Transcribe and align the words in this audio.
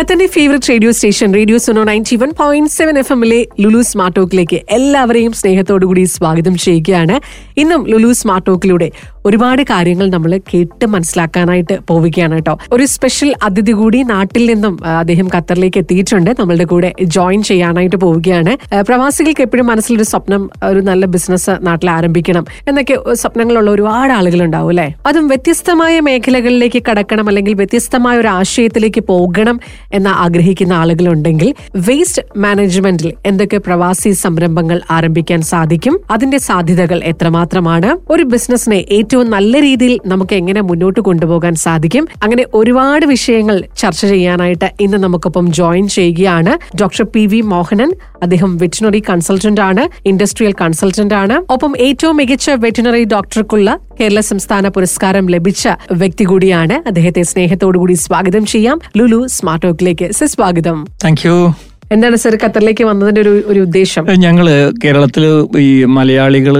ഖത്തന്റെ 0.00 0.26
favourite 0.26 0.68
radio 0.70 0.90
station 0.90 1.34
radio 1.34 1.58
Suno 1.58 1.84
ninety 1.84 2.16
one 2.16 2.30
point 2.38 2.70
seven 2.70 2.98
F 2.98 3.12
എമ്മിലെ 3.12 3.46
Lulu 3.60 3.82
smart 3.82 4.16
ടോക്കിലേക്ക് 4.16 4.60
എല്ലാവരെയും 4.70 5.32
സ്നേഹത്തോടുകൂടി 5.32 6.04
സ്വാഗതം 6.04 6.56
ചെയ്യുകയാണ്. 6.56 7.20
ഇന്നും 7.56 7.86
ലുലു 7.86 8.12
സ്മാർട്ട് 8.12 8.46
ടോക്കിലൂടെ 8.46 8.90
ഒരുപാട് 9.26 9.62
കാര്യങ്ങൾ 9.70 10.06
നമ്മൾ 10.10 10.32
കേട്ട് 10.54 10.86
മനസ്സിലാക്കാനായിട്ട് 10.86 11.74
പോവുകയാണ് 11.88 12.34
കേട്ടോ. 12.34 12.54
ഒരു 12.72 12.84
സ്പെഷ്യൽ 12.84 13.34
അതിഥി 13.42 13.72
കൂടി 13.72 13.98
നാട്ടിൽ 14.02 14.44
നിന്നും 14.52 14.74
അദ്ദേഹം 14.98 15.26
ഖത്തറിലേക്ക് 15.34 15.78
എത്തിയിട്ടുണ്ട്. 15.78 16.30
നമ്മളുടെ 16.40 16.64
കൂടെ 16.64 16.90
ജോയിൻ 17.16 17.42
ചെയ്യാനായിട്ട് 17.42 17.96
പോവുകയാണ്. 17.96 18.52
പ്രവാസികൾക്ക് 18.88 19.42
എപ്പോഴും 19.46 19.66
മനസ്സിലൊരു 19.66 20.02
സ്വപ്നം 20.02 20.50
ഒരു 20.64 20.80
നല്ല 20.80 21.06
ബിസിനസ് 21.06 21.52
നാട്ടിൽ 21.66 21.90
ആരംഭിക്കണം 21.90 22.44
എന്നൊക്കെ 22.68 22.96
സ്വപ്നങ്ങളുള്ള 23.14 23.70
ഒരുപാട് 23.70 24.12
ആളുകൾ 24.12 24.42
ഉണ്ടാവും 24.42 24.68
അല്ലെ? 24.68 24.88
അതും 25.06 25.28
വ്യത്യസ്തമായ 25.28 26.00
മേഖലകളിലേക്ക് 26.00 26.82
കടക്കണം 26.88 27.28
അല്ലെങ്കിൽ 27.28 27.54
വ്യത്യസ്തമായ 27.54 28.18
ഒരു 28.18 28.28
ആശയത്തിലേക്ക് 28.28 29.00
പോകണം 29.00 29.60
എന്ന് 29.92 30.10
ആഗ്രഹിക്കുന്ന 30.10 30.72
ആളുകളുണ്ടെങ്കിൽ 30.72 31.54
വേസ്റ്റ് 31.76 32.22
മാനേജ്മെന്റിൽ 32.36 33.12
എന്തൊക്കെ 33.26 33.58
പ്രവാസി 33.58 34.10
സംരംഭങ്ങൾ 34.10 34.80
ആരംഭിക്കാൻ 34.90 35.40
സാധിക്കും 35.42 36.00
അതിന്റെ 36.10 36.38
സാധ്യതകൾ 36.38 36.98
എത്രമാത്രമാണ് 37.04 38.12
ഒരു 38.12 38.22
ബിസിനസിനെ 38.22 38.80
ഏറ്റവും 39.10 39.30
നല്ല 39.30 39.60
രീതിയിൽ 39.60 40.00
നമുക്ക് 40.06 40.34
എങ്ങനെ 40.34 40.60
മുന്നോട്ട് 40.60 41.00
കൊണ്ടുപോകാൻ 41.00 41.54
സാധിക്കും. 41.54 42.08
അങ്ങനെ 42.22 42.46
ഒരുപാട് 42.54 43.06
വിഷയങ്ങൾ 43.06 43.64
ചർച്ച 43.78 44.06
ചെയ്യാനായിട്ട് 44.06 44.64
ഇന്ന് 44.80 44.96
നമുക്കൊപ്പം 44.96 45.52
ജോയിൻ 45.52 45.88
ചെയ്യുകയാണ് 45.88 46.76
ഡോക്ടർ 46.76 47.04
പി 47.04 47.26
വി 47.26 47.40
മോഹനൻ. 47.40 47.92
അദ്ദേഹം 48.22 48.56
വെറ്റിനറി 48.56 49.02
കൺസൾട്ടന്റ് 49.10 49.60
ആണ് 49.60 50.08
ഇൻഡസ്ട്രിയൽ 50.08 50.52
കൺസൾട്ടന്റ് 50.60 51.14
ആണ്. 51.14 51.52
ഒപ്പം 51.52 51.74
ഏറ്റവും 51.78 52.16
മികച്ച 52.16 52.50
വെറ്റിനറി 52.50 53.04
ഡോക്ടർക്കുള്ള 53.04 53.78
കേരള 54.00 54.20
സംസ്ഥാന 54.20 54.68
പുരസ്കാരം 54.68 55.26
ലഭിച്ച 55.26 55.68
വ്യക്തി 55.92 56.24
കൂടിയാണ്. 56.24 56.82
അദ്ദേഹത്തെ 56.86 57.22
സ്നേഹത്തോടുകൂടി 57.22 57.92
സ്വാഗതം 57.92 58.46
ചെയ്യാം. 58.46 58.80
ലുലു 58.96 59.26
സ്മാർട്ട് 59.26 59.66
ടോക്കിലേക്ക് 59.66 60.12
സ്വാഗതം 60.12 60.86
താങ്ക് 61.04 61.26
യു 61.26 61.54
എന്താണ് 61.92 62.16
സർ 62.16 62.34
ഖത്തറിലേക്ക് 62.44 62.84
വന്നതിന്റെ 62.84 63.20
ഒരു 63.20 63.42
ഒരു 63.46 63.60
ഉദ്ദേശം? 63.60 64.06
ഞങ്ങൾ 64.18 64.72
കേരളത്തിൽ 64.84 65.24
ഈ 65.58 65.84
മലയാളികൾ 65.84 66.54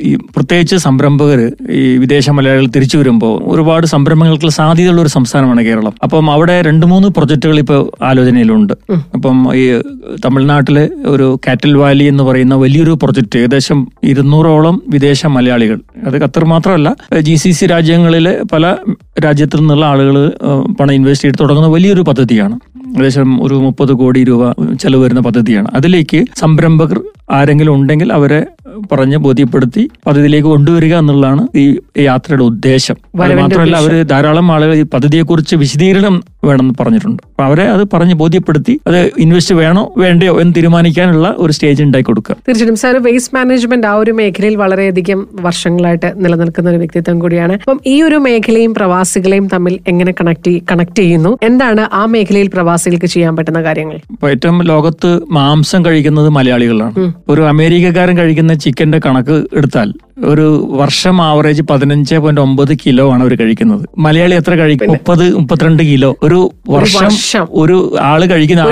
ഈ 0.00 0.14
പ്രത്യേകിച്ച് 0.14 0.76
സംരംഭകർ 0.76 1.52
ഈ 1.70 1.96
വിദേശ 1.96 2.30
മലയാളികൾ 2.30 2.66
തിരിച്ചു 2.66 2.98
വരുമ്പോൾ 2.98 3.42
ഒരുപാട് 3.42 3.86
സംരംഭങ്ങൾക്കുള്ള 3.86 4.52
സാധ്യതയുള്ള 4.52 5.02
ഒരു 5.02 5.08
സംസ്ഥാനമാണ് 5.08 5.62
കേരളം. 5.64 5.94
അപ്പം 6.02 6.30
അവിടെ 6.30 6.62
രണ്ട് 6.62 6.86
മൂന്ന് 6.86 7.08
പ്രൊജക്ടുകൾ 7.08 7.58
ഇപ്പോൾ 7.58 8.04
ആലോചനയിലുണ്ട്. 8.04 8.72
അപ്പം 9.14 9.56
ഈ 9.56 9.80
തമിഴ്നാട്ടിലെ 10.24 10.90
ഒരു 11.06 11.38
കാറ്റൽ 11.46 11.76
വാലി 11.76 12.04
എന്ന് 12.04 12.24
പറയുന്ന 12.24 12.54
വലിയൊരു 12.54 12.90
പ്രൊജക്ട് 12.90 13.38
ഏകദേശം 13.38 13.88
ഇരുന്നൂറോളം 14.04 14.82
വിദേശ 14.88 15.26
മലയാളികൾ. 15.26 15.80
അത് 16.06 16.22
ഖത്തർ 16.22 16.44
മാത്രമല്ല 16.44 16.96
ജി 17.20 17.34
സി 17.34 17.50
സി 17.50 17.66
രാജ്യങ്ങളിലെ 17.66 18.42
പല 18.52 18.76
രാജ്യത്തു 19.24 19.56
നിന്നുള്ള 19.56 19.86
ആളുകൾ 19.86 20.32
പണം 20.80 20.92
ഇൻവെസ്റ്റ് 20.92 21.24
ചെയ്ത് 21.24 21.36
തുടങ്ങുന്ന 21.40 21.70
വലിയൊരു 21.70 22.00
പദ്ധതിയാണ്. 22.00 22.58
ഏകദേശം 22.90 23.42
ഒരു 23.42 23.54
മുപ്പത് 23.54 23.92
കോടി 23.92 24.24
രൂപ 24.24 24.52
ചെലവ് 24.74 25.04
വരുന്ന 25.04 25.20
പദ്ധതിയാണ്. 25.20 25.68
അതിലേക്ക് 25.74 26.24
സംരംഭകർ 26.36 27.00
ആരെങ്കിലും 27.30 27.74
ഉണ്ടെങ്കിൽ 27.74 28.12
അവരെ 28.12 28.46
പറഞ്ഞ് 28.92 29.16
ബോധ്യപ്പെടുത്തി 29.16 29.90
പദ്ധതിയിലേക്ക് 30.06 30.48
കൊണ്ടുവരിക 30.48 30.94
എന്നുള്ളതാണ് 30.94 31.58
ഈ 31.58 31.78
യാത്രയുടെ 31.98 32.44
ഉദ്ദേശം. 32.44 32.96
അത് 33.22 33.34
മാത്രമല്ല 33.34 33.76
അവർ 33.76 34.02
ധാരാളം 34.02 34.52
ആളുകൾ 34.52 34.74
ഈ 34.74 34.82
പദ്ധതിയെക്കുറിച്ച് 34.82 35.56
വിശദീകരണം 35.56 36.24
വേണമെന്ന് 36.44 36.74
പറഞ്ഞിട്ടുണ്ട്. 36.80 37.22
അപ്പൊ 37.26 37.44
അവരെ 37.44 37.62
അത് 37.62 37.84
പറഞ്ഞ് 37.92 38.14
ബോധ്യപ്പെടുത്തി 38.14 38.80
അത് 38.86 39.10
ഇൻവെസ്റ്റ് 39.18 39.54
വേണോ 39.54 39.94
വേണ്ടയോ 39.96 40.40
എന്ന് 40.40 40.54
തീരുമാനിക്കാനുള്ള 40.56 41.34
ഒരു 41.38 41.52
സ്റ്റേജ് 41.52 41.82
ഉണ്ടാക്കി 41.82 42.06
കൊടുക്കുക. 42.06 42.34
തീർച്ചയായിട്ടും. 42.34 42.76
സാർ 42.76 42.96
വേസ്റ്റ് 42.96 43.36
മാനേജ്മെന്റ് 43.36 43.86
ആ 43.86 43.92
ഒരു 43.92 44.10
മേഖലയിൽ 44.10 44.56
വളരെയധികം 44.56 45.28
വർഷങ്ങളായിട്ട് 45.40 46.12
നിലനിൽക്കുന്ന 46.16 46.70
ഒരു 46.70 46.76
വ്യക്തിത്വം 46.76 47.18
കൂടിയാണ്. 47.18 47.52
അപ്പം 47.52 47.80
ഈ 47.86 48.02
ഒരു 48.02 48.16
മേഖലയും 48.16 48.74
പ്രവാസികളെയും 48.74 49.46
തമ്മിൽ 49.46 49.78
എങ്ങനെ 49.88 50.12
കണക്ട് 50.12 50.60
കണക്ട് 50.70 50.96
ചെയ്യുന്നു? 50.96 51.38
എന്താണ് 51.42 51.88
ആ 51.92 52.04
മേഖലയിൽ 52.04 52.48
പ്രവാസികൾക്ക് 52.48 53.06
ചെയ്യാൻ 53.06 53.36
പറ്റുന്ന 53.36 53.62
കാര്യങ്ങൾ? 53.62 53.98
ഏറ്റവും 54.28 54.62
ലോകത്ത് 54.62 55.20
മാംസം 55.30 55.84
കഴിക്കുന്നത് 55.84 56.28
മലയാളികളാണ്. 56.28 57.12
ഒരു 57.28 57.42
അമേരിക്കക്കാരൻ 57.42 58.18
കഴിക്കുന്ന 58.18 58.54
ചിക്കന്റെ 58.70 59.00
കണക്ക് 59.06 59.44
എടുത്താൽ 59.56 59.90
ഒരു 60.30 60.46
വർഷം 60.70 61.22
ആവറേജ് 61.22 61.62
പതിനഞ്ച് 61.70 62.14
പോയിന്റ് 62.14 62.40
ഒമ്പത് 62.40 62.72
കിലോ 62.86 63.12
ആണ് 63.12 63.22
അവർ 63.22 63.32
കഴിക്കുന്നത്. 63.40 63.84
മലയാളി 63.98 64.34
എത്ര 64.34 64.54
കഴിക്കും 64.54 64.90
മുപ്പത് 64.90 65.34
മുപ്പത്തിരണ്ട് 65.34 65.82
കിലോ 65.82 66.16
ഒരു 66.22 66.40
വർഷം. 66.68 67.46
ഒരു 67.50 67.76
ആൾ 68.00 68.24
കഴിക്കുന്ന 68.24 68.64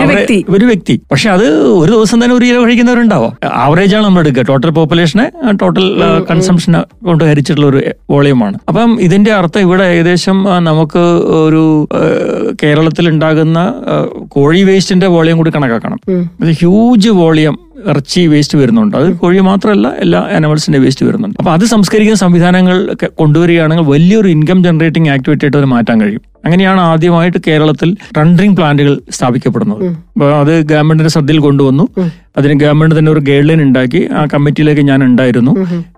ഒരു 0.50 0.64
വ്യക്തി. 0.64 1.00
പക്ഷെ 1.12 1.30
അത് 1.30 1.46
ഒരു 1.68 1.92
ദിവസം 1.92 2.24
തന്നെ 2.24 2.36
ഒരു 2.36 2.44
കിലോ 2.44 2.64
കഴിക്കുന്നവരുണ്ടാവും. 2.64 3.32
ആവറേജ് 3.52 3.96
ആണ് 3.96 4.04
നമ്മൾ 4.04 4.20
എടുക്കുക. 4.20 4.42
ടോട്ടൽ 4.42 4.70
പോപ്പുലേഷനെ 4.70 5.26
ടോട്ടൽ 5.62 5.86
കൺസംഷനെ 6.30 6.82
കൊണ്ട് 7.04 7.24
ഹരിച്ചിട്ടുള്ള 7.24 7.66
ഒരു 7.66 7.82
വോളിയമാണ് 8.10 8.58
അപ്പം 8.68 9.00
ഇതിന്റെ 9.00 9.32
അർത്ഥം 9.32 9.60
ഇവിടെ 9.60 9.82
ഏകദേശം 9.82 10.44
നമുക്ക് 10.58 11.04
ഒരു 11.46 11.88
കേരളത്തിൽ 12.62 13.08
ഉണ്ടാകുന്ന 13.08 13.74
കോഴി 14.28 14.62
വേസ്റ്റിന്റെ 14.62 15.06
വോളിയം 15.06 15.36
കൂടി 15.36 15.50
കണക്കാക്കണം. 15.50 15.98
ഹ്യൂജ് 16.60 17.08
വോളിയം 17.08 17.67
ഇറച്ചി 17.86 18.20
വേസ്റ്റ് 18.26 18.58
വരുന്നുണ്ട്. 18.58 18.96
അത് 18.96 19.16
കോഴി 19.16 19.38
മാത്രമല്ല 19.38 19.88
എല്ലാ 19.88 20.28
ആനിമൽസിന്റെ 20.32 20.78
വേസ്റ്റ് 20.78 21.06
വരുന്നുണ്ട്. 21.06 21.36
അപ്പൊ 21.38 21.52
അത് 21.52 21.64
സംസ്കരിക്കുന്ന 21.64 22.18
സംവിധാനങ്ങൾ 22.18 22.94
കൊണ്ടുവരികയാണെങ്കിൽ 23.06 23.84
വലിയൊരു 23.84 24.28
ഇൻകം 24.28 24.64
ജനറേറ്റിംഗ് 24.64 25.08
ആക്ടിവിറ്റി 25.08 25.44
ആയിട്ട് 25.44 25.56
അത് 25.56 25.64
മാറ്റാൻ 25.64 26.00
കഴിയും. 26.00 26.20
അങ്ങനെയാണ് 26.44 26.80
ആദ്യമായിട്ട് 26.80 27.38
കേരളത്തിൽ 27.46 27.96
റണ്ടറിങ് 28.18 28.56
പ്ലാന്റുകൾ 28.56 29.00
സ്ഥാപിക്കപ്പെടുന്നത്. 29.10 29.96
അത് 30.22 30.62
ഗവൺമെന്റിന്റെ 30.62 31.10
ശ്രദ്ധയിൽ 31.10 31.38
കൊണ്ടുവന്നു. 31.38 31.88
അതിന് 32.36 32.54
ഗവൺമെന്റ് 32.60 32.98
തന്നെ 32.98 33.12
ഒരു 33.12 33.20
ഗൈഡ് 33.20 33.48
ലൈൻ 33.48 33.62
ഉണ്ടാക്കി 33.62 34.08
ആ 34.12 34.24
കമ്മിറ്റിയിലേക്ക് 34.32 34.80
ഞാൻ 34.80 35.04
ഉണ്ടായിരുന്നു. 35.04 35.52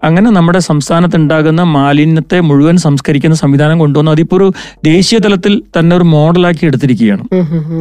അങ്ങനെ 0.04 0.30
നമ്മുടെ 0.30 0.58
സംസ്ഥാനത്ത് 0.58 1.16
ഉണ്ടാകുന്ന 1.16 1.62
മാലിന്യത്തെ 1.62 2.40
മുഴുവൻ 2.40 2.76
സംസ്കരിക്കുന്ന 2.76 3.36
സംവിധാനം 3.36 3.78
കൊണ്ടുവന്നു 3.78 4.12
അതിപ്പോ 4.12 4.36
ഒരു 4.36 4.52
ദേശീയ 4.84 5.18
തലത്തിൽ 5.18 5.62
തന്നെ 5.78 5.96
ഒരു 5.96 6.04
മോഡലാക്കി 6.04 6.66
എടുത്തിരിക്കുകയാണ്. 6.66 7.24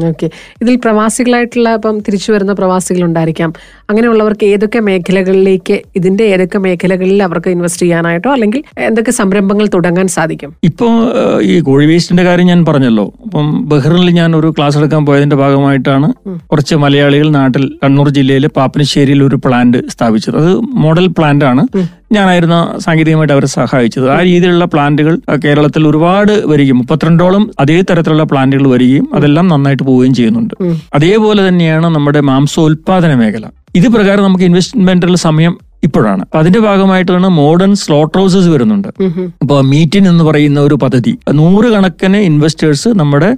ഓക്കെ 0.09 0.29
ഇതിൽ 0.61 0.75
പ്രവാസികളായിട്ടുള്ള 0.75 1.69
ഇപ്പം 1.73 1.99
തിരിച്ചു 1.99 2.31
വരുന്ന 2.31 2.53
പ്രവാസികൾ 2.53 3.03
ഉണ്ടായിരിക്കാം. 3.03 3.53
അങ്ങനെയുള്ളവർക്ക് 3.89 4.45
ഏതൊക്കെ 4.45 4.79
മേഖലകളിലേക്ക് 4.79 5.81
ഇതിന്റെ 5.95 6.23
ഏതൊക്കെ 6.23 6.57
മേഖലകളിൽ 6.57 7.23
അവർക്ക് 7.23 7.49
ഇൻവെസ്റ്റ് 7.49 7.83
ചെയ്യാനായിട്ടോ 7.85 8.29
അല്ലെങ്കിൽ 8.31 8.63
എന്തൊക്കെ 8.77 9.11
സംരംഭങ്ങൾ 9.11 9.67
തുടങ്ങാൻ 9.73 10.07
സാധിക്കും? 10.07 10.53
ഇപ്പോ 10.63 10.87
ഈ 11.41 11.59
കോഴി 11.59 11.85
വേസ്റ്റിന്റെ 11.85 12.23
കാര്യം 12.23 12.47
ഞാൻ 12.47 12.65
പറഞ്ഞല്ലോ. 12.65 13.13
അപ്പം 13.25 13.67
ബഹ്റിനിൽ 13.69 14.09
ഞാൻ 14.09 14.35
ഒരു 14.35 14.53
ക്ലാസ് 14.57 14.77
എടുക്കാൻ 14.77 15.05
പോയതിന്റെ 15.05 15.35
ഭാഗമായിട്ടാണ് 15.35 16.07
കുറച്ച് 16.51 16.75
മലയാളികൾ 16.75 17.29
നാട്ടിൽ 17.29 17.65
കണ്ണൂർ 17.83 18.09
ജില്ലയിലെ 18.39 18.59
പാപ്പനശ്ശേരിയിൽ 18.59 19.19
ഒരു 19.23 19.37
പ്ലാന്റ് 19.45 19.79
സ്ഥാപിച്ചത്. 19.89 20.35
അത് 20.41 20.51
മോഡൽ 20.83 21.05
പ്ലാന്റ് 21.17 21.45
ആണ്. 21.45 21.63
ഞാനായിരുന്ന 22.11 22.57
സാങ്കേതികമായിട്ട് 22.77 23.33
അവരെ 23.33 23.47
സഹായിച്ചത്. 23.47 24.07
ആ 24.09 24.19
രീതിയിലുള്ള 24.21 24.65
പ്ലാന്റുകൾ 24.65 25.15
കേരളത്തിൽ 25.45 25.83
ഒരുപാട് 25.87 26.33
വരികയും 26.47 26.77
മുപ്പത്തിരണ്ടോളം 26.77 27.43
അതേ 27.59 27.77
തരത്തിലുള്ള 27.89 28.23
പ്ലാന്റുകൾ 28.23 28.67
വരികയും 28.67 29.07
അതെല്ലാം 29.13 29.47
നന്നായിട്ട് 29.47 29.83
പോവുകയും 29.83 30.13
ചെയ്യുന്നുണ്ട്. 30.13 30.55
അതേപോലെ 30.93 31.41
തന്നെയാണ് 31.47 31.87
നമ്മുടെ 31.95 32.21
മാംസോൽപാദന 32.31 33.13
മേഖല. 33.13 33.45
ഇത് 33.75 33.87
പ്രകാരം 33.87 34.23
നമുക്ക് 34.23 34.43
ഇൻവെസ്റ്റ്മെന്റിലുള്ള 34.43 35.17
സമയം 35.17 35.53
ഇപ്പോഴാണ്. 35.83 36.21
അപ്പൊ 36.21 36.39
അതിന്റെ 36.39 36.59
ഭാഗമായിട്ടാണ് 36.59 37.27
മോഡേൺ 37.41 37.75
സ്ലോട്ട് 37.75 38.17
ഹൗസസ് 38.17 38.47
വരുന്നുണ്ട്. 38.47 38.87
അപ്പൊ 39.41 39.61
മീറ്റിൻ 39.61 40.03
എന്ന് 40.09 40.23
പറയുന്ന 40.23 40.59
ഒരു 40.59 40.75
പദ്ധതി. 40.75 41.13
നൂറുകണക്കിന് 41.33 42.17
ഇൻവെസ്റ്റേഴ്സ് 42.29 42.89
നമ്മുടെ 43.01 43.29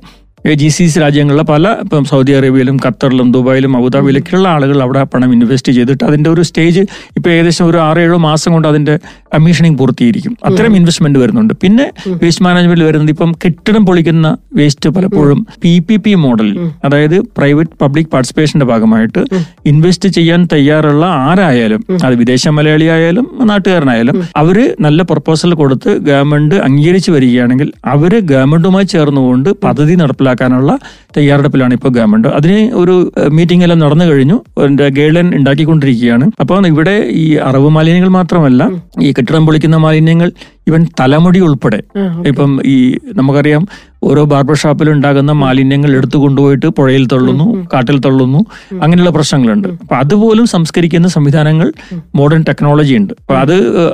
ജി 0.46 0.68
സി 0.68 0.86
സി 0.88 1.00
രാജ്യങ്ങളിലെ 1.00 1.44
പല 1.44 1.68
ഇപ്പം 1.84 2.06
സൗദി 2.06 2.32
അറേബ്യയിലും 2.32 2.78
ഖത്തറിലും 2.78 3.32
ദുബായിലും 3.32 3.78
അബുദാബിയിലൊക്കെയുള്ള 3.78 4.48
ആളുകൾ 4.48 4.82
അവിടെ 4.82 5.04
പണം 5.04 5.34
ഇൻവെസ്റ്റ് 5.34 5.72
ചെയ്തിട്ട് 5.72 6.04
അതിന്റെ 6.04 6.30
ഒരു 6.30 6.42
സ്റ്റേജ് 6.42 6.82
ഇപ്പൊ 7.18 7.30
ഏകദേശം 7.30 7.66
ഒരു 7.66 7.78
ആറേഴോ 7.78 8.18
മാസം 8.18 8.52
കൊണ്ട് 8.52 8.68
അതിന്റെ 8.68 9.00
കമ്മീഷനിങ് 9.34 9.78
പൂർത്തീകരിക്കും. 9.78 10.38
അത്തരം 10.44 10.76
ഇൻവെസ്റ്റ്മെന്റ് 10.76 11.20
വരുന്നുണ്ട്. 11.20 11.54
പിന്നെ 11.54 11.86
വേസ്റ്റ് 12.24 12.44
മാനേജ്മെന്റിൽ 12.46 12.86
വരുന്നത് 12.86 13.10
ഇപ്പം 13.10 13.32
കെട്ടിടം 13.46 13.86
പൊളിക്കുന്ന 13.86 14.38
വേസ്റ്റ് 14.56 14.90
പലപ്പോഴും 14.90 15.48
പി 15.64 15.80
പി 15.80 15.96
പി 15.96 16.14
മോഡലിൽ 16.16 16.58
അതായത് 16.86 17.20
പ്രൈവറ്റ് 17.38 17.76
പബ്ലിക് 17.82 18.08
പാർട്ടിസിപ്പേഷന്റെ 18.08 18.66
ഭാഗമായിട്ട് 18.66 19.24
ഇൻവെസ്റ്റ് 19.66 20.10
ചെയ്യാൻ 20.10 20.48
തയ്യാറുള്ള 20.54 21.06
ആരായാലും 21.30 21.84
അത് 22.04 22.16
വിദേശ 22.16 22.48
മലയാളി 22.48 22.84
ആയാലും 22.86 23.28
നാട്ടുകാരനായാലും 23.46 24.28
അവർ 24.36 24.76
നല്ല 24.80 25.02
പ്രപ്പോസൽ 25.04 25.54
കൊടുത്ത് 25.54 26.00
ഗവൺമെന്റ് 26.02 26.56
അംഗീകരിച്ചു 26.56 27.12
വരികയാണെങ്കിൽ 27.12 27.74
അവർ 27.86 28.20
ഗവൺമെന്റുമായി 28.20 28.86
ചേർന്നുകൊണ്ട് 28.86 29.50
പദ്ധതി 29.64 29.96
നടപ്പിലാക്കാനുള്ള 30.32 30.72
തയ്യാറെടുപ്പിലാണ് 31.18 31.74
ഇപ്പോൾ 31.78 31.92
ഗവൺമെന്റ്. 31.98 32.30
അതിന് 32.38 32.60
ഒരു 32.82 32.96
മീറ്റിംഗ് 33.38 33.64
എല്ലാം 33.66 33.80
നടന്നു 33.84 34.06
കഴിഞ്ഞു. 34.06 34.38
അതിന്റെ 34.62 34.86
ഗൈഡ് 34.98 35.16
ലൈൻ 35.16 35.30
ഉണ്ടാക്കിക്കൊണ്ടിരിക്കുകയാണ്. 35.40 36.26
അപ്പോൾ 36.40 36.68
ഇവിടെ 36.74 36.96
ഈ 37.24 37.26
അറവ് 37.50 37.70
മാലിന്യങ്ങൾ 37.78 38.12
മാത്രമല്ല 38.20 38.62
ഈ 39.02 39.10
കെട്ടിടം 39.18 39.46
പൊളിക്കുന്ന 39.46 39.78
മാലിന്യങ്ങൾ 39.86 40.32
ഇവൻ 40.68 40.82
തലമുടി 41.00 41.40
ഉൾപ്പെടെ. 41.40 41.80
ഇപ്പം 42.32 42.52
ഈ 42.74 42.78
നമുക്കറിയാം 43.20 43.64
ഓരോ 44.10 44.22
ബാർബർ 44.26 44.56
ഷോപ്പിൽ 44.56 44.90
ഉണ്ടാകുന്ന 44.90 45.32
മാലിന്യങ്ങൾ 45.32 45.92
എടുത്തു 45.96 46.18
കൊണ്ടുപോയിട്ട് 46.18 46.68
പുഴയിൽ 46.78 47.04
തള്ളുന്നു 47.12 47.46
കാട്ടിൽ 47.74 47.98
തള്ളുന്നു 48.06 48.40
അങ്ങനെയുള്ള 48.84 49.12
പ്രശ്നങ്ങളുണ്ട്. 49.18 49.68
അപ്പൊ 49.84 49.96
അതുപോലും 49.96 50.46
സംസ്കരിക്കുന്ന 50.48 51.08
സംവിധാനങ്ങൾ 51.08 51.68
മോഡേൺ 52.20 52.42
ടെക്നോളജി 52.48 52.96
ഉണ്ട്. 53.02 53.14
അപ്പൊ 53.22 53.36
അത് 53.36 53.54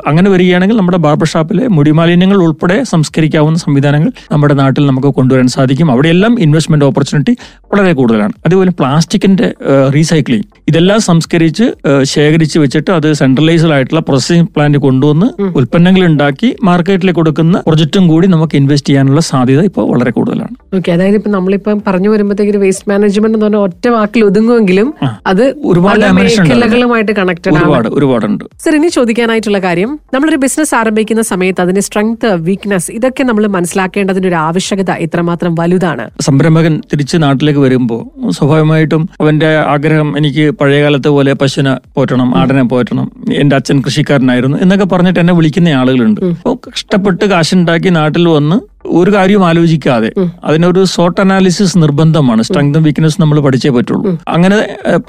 അങ്ങനെ 0.09 0.29
വരികയാണെങ്കിൽ 0.29 0.77
നമ്മുടെ 0.77 0.97
ബാർബർ 0.97 1.27
ഷോപ്പിലെ 1.27 1.67
മുടി 1.77 1.91
മാലിന്യങ്ങൾ 1.91 2.37
ഉൾപ്പെടെ 2.45 2.77
സംസ്കരിക്കാവുന്ന 2.83 3.59
സംവിധാനങ്ങൾ 3.65 4.11
നമ്മുടെ 4.31 4.53
നാട്ടിൽ 4.53 4.87
നമുക്ക് 4.87 5.07
കൊണ്ടുവരാൻ 5.07 5.47
സാധിക്കും. 5.47 5.91
അവിടെയെല്ലാം 5.91 6.39
ഇൻവെസ്റ്റ്മെന്റ് 6.39 6.85
ഓപ്പർച്യൂണിറ്റി 6.85 7.35
വളരെ 7.73 7.93
കൂടുതലാണ്. 7.93 8.33
അതുപോലെ 8.45 8.71
പ്ലാസ്റ്റിക്കിന്റെ 8.79 9.49
റീസൈക്ലിംഗ് 9.97 10.47
ഇതെല്ലാം 10.69 11.01
സംസ്കരിച്ച് 11.09 11.67
ശേഖരിച്ച് 12.13 12.57
വെച്ചിട്ട് 12.59 12.91
അത് 12.91 13.09
സെൻട്രലൈസ്ഡ് 13.13 13.73
ആയിട്ടുള്ള 13.77 14.03
പ്രോസസിംഗ് 14.07 14.47
പ്ലാന്റ് 14.55 14.77
കൊണ്ടുവന്ന് 14.87 15.27
ഉൽപ്പന്നങ്ങൾ 15.61 16.03
ഉണ്ടാക്കി 16.05 16.49
മാർക്കറ്റിൽ 16.63 17.12
കൊടുക്കുന്ന 17.12 17.62
പ്രൊജക്റ്റും 17.68 18.07
കൂടി 18.07 18.27
നമുക്ക് 18.27 18.56
ഇൻവെസ്റ്റ് 18.56 18.89
ചെയ്യാനുള്ള 18.89 19.21
സാധ്യത 19.21 19.62
ഇപ്പോൾ 19.62 19.86
വളരെ 19.92 20.12
കൂടുതലാണ്. 20.12 20.56
ഓക്കെ 20.77 20.92
അതായത് 20.92 21.15
ഇപ്പൊ 21.15 21.30
നമ്മളിപ്പം 21.30 21.83
പറഞ്ഞു 21.88 22.09
വരുമ്പോഴത്തേക്ക് 22.09 22.57
വേസ്റ്റ് 22.57 22.92
മാനേജ്മെന്റ് 22.92 23.38
എന്ന് 23.38 23.45
പറഞ്ഞാൽ 23.45 23.63
ഒറ്റ 23.68 23.88
വാക്കിൽ 23.88 24.24
ഒതുങ്ങുമെങ്കിലും 24.24 24.94
അത് 25.27 25.44
ഒരുപാട്. 25.65 26.06
മേഖലകളുമായിട്ട് 26.19 27.12
കണക്റ്റഡ് 27.12 27.54
ഒരുപാട് 27.54 27.88
ഒരുപാടുണ്ട്. 27.88 28.45
സർ 28.65 28.75
ഇനി 28.75 28.88
ചോദിക്കാനായിട്ടുള്ള 28.88 29.59
കാര്യം 29.59 30.00
നമ്മളൊരു 30.13 30.36
ബിസിനസ് 30.36 30.75
ആരംഭിക്കുന്ന 30.75 31.21
സമയത്ത് 31.21 31.62
അതിന്റെ 31.62 31.81
സ്ട്രെങ്ത് 31.81 32.27
വീക്ക്നെസ് 32.48 32.92
ഇതൊക്കെ 32.92 33.24
നമ്മൾ 33.24 33.48
മനസ്സിലാക്കേണ്ടതിന്റെ 33.48 34.30
ഒരു 34.30 34.36
ആവശ്യകത 34.36 34.92
എത്രമാത്രം 34.92 35.56
വലുതാണ്? 35.56 36.07
സംരംഭകൻ 36.21 36.81
തിരിച്ച് 36.92 37.18
നാട്ടിലേക്ക് 37.18 37.60
വരുമ്പോൾ 37.60 38.31
സ്വാഭാവികമായിട്ടും 38.31 39.10
അവന്റെ 39.21 39.57
ആഗ്രഹം 39.74 40.18
എനിക്ക് 40.18 40.45
പഴയകാലത്തെ 40.62 41.10
പോലെ 41.10 41.33
പശുവിനെ 41.33 41.77
പോറ്റണം 41.95 42.38
ആടനെ 42.38 42.63
പോറ്റണം 42.63 43.12
എന്റെ 43.42 43.56
അച്ഛൻ 43.56 43.81
കൃഷിക്കാരനായിരുന്നു 43.81 44.57
എന്നൊക്കെ 44.57 44.86
പറഞ്ഞിട്ട് 44.86 45.19
എന്നെ 45.19 45.33
വിളിക്കുന്ന 45.33 45.69
ആളുകളുണ്ട്. 45.81 46.21
അപ്പോൾ 46.47 46.69
കഷ്ടപ്പെട്ട് 46.69 47.25
കാശുണ്ടാക്കി 47.25 47.89
നാട്ടിൽ 47.89 48.25
വന്ന് 48.27 48.57
ഒരു 48.89 49.12
കാര്യം 49.13 49.45
ആലോചിക്കാതെ 49.45 50.10
അതിനൊരു 50.44 50.84
സോട്ട് 50.84 51.22
അനാലിസിസ് 51.22 51.78
നിർബന്ധമാണ്. 51.78 52.42
സ്ട്രെങ്തും 52.44 52.84
വീക്ക്നെസ് 52.84 53.22
നമ്മൾ 53.22 53.39
പഠിച്ചേ 53.39 53.69
പറ്റുള്ളൂ. 53.69 54.12
അങ്ങനെ 54.28 54.60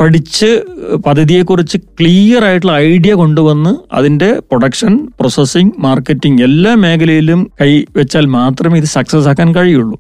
പഠിച്ച് 0.00 0.50
പദ്ധതിയെക്കുറിച്ച് 1.06 1.78
ക്ലിയർ 2.00 2.44
ആയിട്ടുള്ള 2.44 2.74
ഐഡിയ 2.76 3.12
കൊണ്ടുവന്ന് 3.14 3.72
അതിന്റെ 3.94 4.30
പ്രൊഡക്ഷൻ 4.40 4.94
പ്രോസസ്സിംഗ് 5.20 5.72
മാർക്കറ്റിംഗ് 5.78 6.42
എല്ലാ 6.42 6.74
മേഖലയിലും 6.74 7.50
കൈ 7.60 7.70
വെച്ചാൽ 7.96 8.26
മാത്രമേ 8.26 8.78
ഇത് 8.78 8.88
സക്സസ് 8.94 9.28
ആക്കാൻ 9.28 9.54
കഴിയുള്ളൂ. 9.54 9.96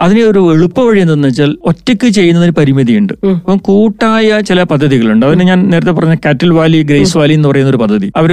അതിന് 0.00 0.20
ഒരു 0.20 0.42
എളുപ്പ 0.54 0.80
വഴി 0.80 1.00
എന്തെന്ന് 1.00 1.28
വെച്ചാൽ 1.28 1.56
ഒറ്റയ്ക്ക് 1.64 2.08
ചെയ്യുന്നതിന് 2.08 2.52
പരിമിതിയുണ്ട്. 2.52 3.12
അപ്പം 3.34 3.60
കൂട്ടായ 3.68 4.40
ചില 4.40 4.62
പദ്ധതികളുണ്ട്. 4.62 5.26
അതിന് 5.26 5.44
ഞാൻ 5.50 5.60
നേരത്തെ 5.70 5.92
പറഞ്ഞ 5.92 6.14
കാറ്റിൽ 6.24 6.52
വാലി 6.52 6.82
ഗ്രേസ് 6.82 7.16
വാലി 7.18 7.34
എന്ന് 7.34 7.48
പറയുന്ന 7.48 7.70
ഒരു 7.70 7.80
പദ്ധതി. 7.84 8.08
അവർ 8.16 8.32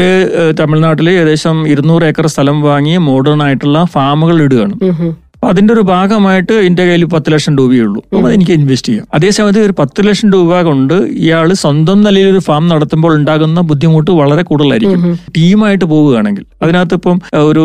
തമിഴ്നാട്ടിൽ 0.60 1.10
ഏകദേശം 1.10 1.68
ഇരുന്നൂറ് 1.68 2.04
ഏക്കർ 2.04 2.28
സ്ഥലം 2.28 2.62
വാങ്ങി 2.62 2.95
മോഡേൺ 3.10 3.44
ആയിട്ടുള്ള 3.44 3.80
ഫാമുകൾ 3.94 4.38
ഇടുകയാണ്. 4.44 4.74
Mm-hmm. 4.83 5.22
അപ്പൊ 5.44 5.54
അതിന്റെ 5.54 5.72
ഒരു 5.74 5.81
ഭാഗമായിട്ട് 5.81 6.54
എന്റെ 6.68 6.84
കയ്യിൽ 6.88 7.06
പത്ത് 7.06 7.30
ലക്ഷം 7.34 7.54
രൂപയേ 7.57 7.80
ഉള്ളൂ 7.86 8.01
അപ്പൊ 8.16 8.28
എനിക്ക് 8.31 8.51
ഇൻവെസ്റ്റ് 8.51 8.90
ചെയ്യാം. 8.90 9.07
അതേസമയത്ത് 9.13 9.60
ഒരു 9.60 9.74
പത്ത് 9.80 10.01
ലക്ഷം 10.07 10.28
രൂപ 10.34 10.62
കൊണ്ട് 10.62 10.94
ഇയാൾ 11.24 11.54
സ്വന്തം 11.54 11.98
നിലയിൽ 12.04 12.28
ഒരു 12.34 12.40
ഫാം 12.40 12.63
നടത്തുമ്പോൾ 12.68 13.16
ഉണ്ടാകുന്ന 13.19 13.62
ബുദ്ധിമുട്ട് 13.62 14.12
വളരെ 14.12 14.44
കൂടുതലായിരിക്കും. 14.44 15.19
ടീമായിട്ട് 15.38 15.86
പോവുകയാണെങ്കിൽ. 15.86 16.45
അതിനകത്ത് 16.62 16.94
ഇപ്പം 16.94 17.18
ഒരു 17.50 17.63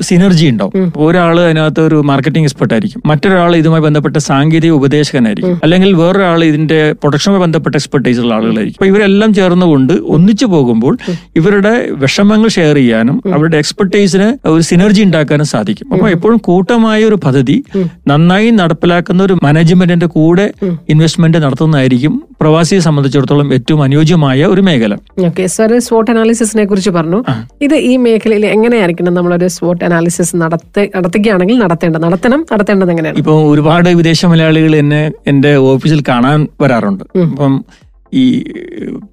സിനർജി 0.00 0.46
ഉണ്ടാവും. 0.52 0.92
ഒരാൾ 0.96 1.40
അതിനകത്ത് 1.40 1.80
ഒരു 1.80 1.98
മാർക്കറ്റിംഗ് 2.10 2.48
എക്സ്പെർട്ട് 2.48 2.74
ആയിരിക്കും. 2.74 3.02
മറ്റൊരാൾ 3.06 3.56
ഇതുമായി 3.56 3.82
ബന്ധപ്പെട്ട 3.82 4.16
സാങ്കേതിക 4.28 4.70
ഉപദേശകനായിരിക്കും. 4.70 5.58
അല്ലെങ്കിൽ 5.62 5.92
വേറൊരാൾ 6.02 6.44
ഇതിന്റെ 6.44 6.80
പ്രൊഡക്ഷനുമായി 7.02 7.42
ബന്ധപ്പെട്ട 7.42 7.74
എക്സ്പെർട്ടൈസ് 7.80 8.20
ഉള്ള 8.24 8.34
ആളുകളായിരിക്കും. 8.38 8.78
അപ്പൊ 8.80 8.90
ഇവരെല്ലാം 8.92 9.34
ചേർന്നുകൊണ്ട് 9.40 9.92
ഒന്നിച്ചു 10.16 10.46
പോകുമ്പോൾ 10.46 10.96
ഇവരുടെ 11.36 11.74
വിഷമങ്ങൾ 12.04 12.48
ഷെയർ 12.48 12.74
ചെയ്യാനും 12.82 13.22
അവരുടെ 13.34 13.56
എക്സ്പെർട്ടൈസിന് 13.64 14.30
ഒരു 14.54 14.62
സിനർജി 14.62 15.02
ഉണ്ടാക്കാനും 15.02 15.50
സാധിക്കും. 15.54 15.86
അപ്പൊ 15.92 16.08
എപ്പോഴും 16.16 16.40
കൂട്ടമായ 16.50 16.92
ഒരു 17.02 17.14
പദ്ധതി 17.14 17.64
നന്നായി 18.08 18.50
നടപ്പിലാക്കുന്ന 18.50 19.22
ഒരു 19.22 19.38
മാനേജ്മെന്റിന്റെ 19.44 20.06
കൂടെ 20.06 20.52
ഇൻവെസ്റ്റ്മെന്റ് 20.88 21.38
നടത്തുന്നതായിരിക്കും 21.38 22.22
പ്രവാസിയെ 22.40 22.80
സംബന്ധിച്ചിടത്തോളം 22.80 23.54
ഏറ്റവും 23.54 23.82
അനുയോജ്യമായ 23.82 24.46
ഒരു 24.46 24.60
മേഖല. 24.60 24.94
സ്വോട്ട് 25.78 26.10
അനാലിസിസിനെ 26.10 26.64
കുറിച്ച് 26.64 26.90
പറഞ്ഞു. 26.90 27.24
ഇത് 27.62 27.74
ഈ 27.74 27.96
മേഖലയിൽ 27.96 28.46
എങ്ങനെയായിരിക്കണം 28.46 29.14
നമ്മളൊരു 29.14 29.48
സ്പോട്ട് 29.48 29.84
അനാലിസിസ് 29.84 30.36
നടത്തി 30.36 30.90
നടത്തുകയാണെങ്കിൽ 30.96 31.58
നടത്തേണ്ട 31.58 31.96
നടത്തണം 31.96 32.46
നടത്തേണ്ടത് 32.52 32.90
എങ്ങനെയാണ്? 32.90 33.18
ഇപ്പൊ 33.18 33.32
ഒരുപാട് 33.52 33.88
വിദേശ 33.88 34.26
മലയാളികൾ 34.26 34.76
എന്നെ 34.76 35.12
എന്റെ 35.26 35.56
ഓഫീസിൽ 35.56 36.02
കാണാൻ 36.08 36.48
വരാറുണ്ട്. 36.60 37.04
അപ്പം 37.18 37.64
ഈ 38.14 38.44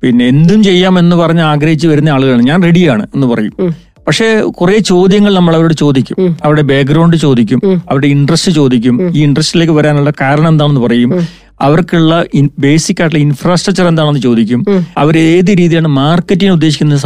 പിന്നെ 0.03 0.27
എന്തും 0.27 0.63
ചെയ്യാം 0.63 0.99
എന്ന് 0.99 1.15
പറഞ്ഞ് 1.15 1.41
ആഗ്രഹിച്ചു 1.41 1.87
വരുന്ന 1.87 2.09
ആളുകളാണ്. 2.09 2.41
ഞാൻ 2.41 2.63
റെഡിയാണ് 2.63 3.07
എന്ന് 3.15 3.27
പറയും. 3.27 3.53
പക്ഷേ 4.07 4.41
കുറെ 4.41 4.77
ചോദ്യങ്ങൾ 4.79 5.33
നമ്മൾ 5.33 5.55
അവരോട് 5.55 5.73
ചോദിക്കും 5.73 6.37
അവരുടെ 6.43 6.61
ബാക്ക്ഗ്രൗണ്ട് 6.61 7.17
ചോദിക്കും. 7.17 7.61
അവരുടെ 7.89 8.07
ഇൻട്രസ്റ്റ് 8.07 8.51
ചോദിക്കും. 8.51 9.17
ഈ 9.17 9.23
ഇൻട്രസ്റ്റിലേക്ക് 9.23 9.73
വരാനുള്ള 9.73 10.13
കാരണം 10.21 10.49
എന്താണെന്ന് 10.49 10.81
പറയും. 10.81 11.41
അവർക്കുള്ള 11.61 12.25
ബേസിക് 12.59 13.01
ആയിട്ടുള്ള 13.01 13.23
ഇൻഫ്രാസ്ട്രക്ചർ 13.23 13.87
എന്താണെന്ന് 13.87 14.19
ചോദിക്കും. 14.19 14.65
അവർ 14.97 15.17
ഏത് 15.17 15.51
രീതിയാണ് 15.57 15.87
മാർക്കറ്റിന് 15.87 16.51
ഉദ്ദേശിക്കുന്നത് 16.51 16.99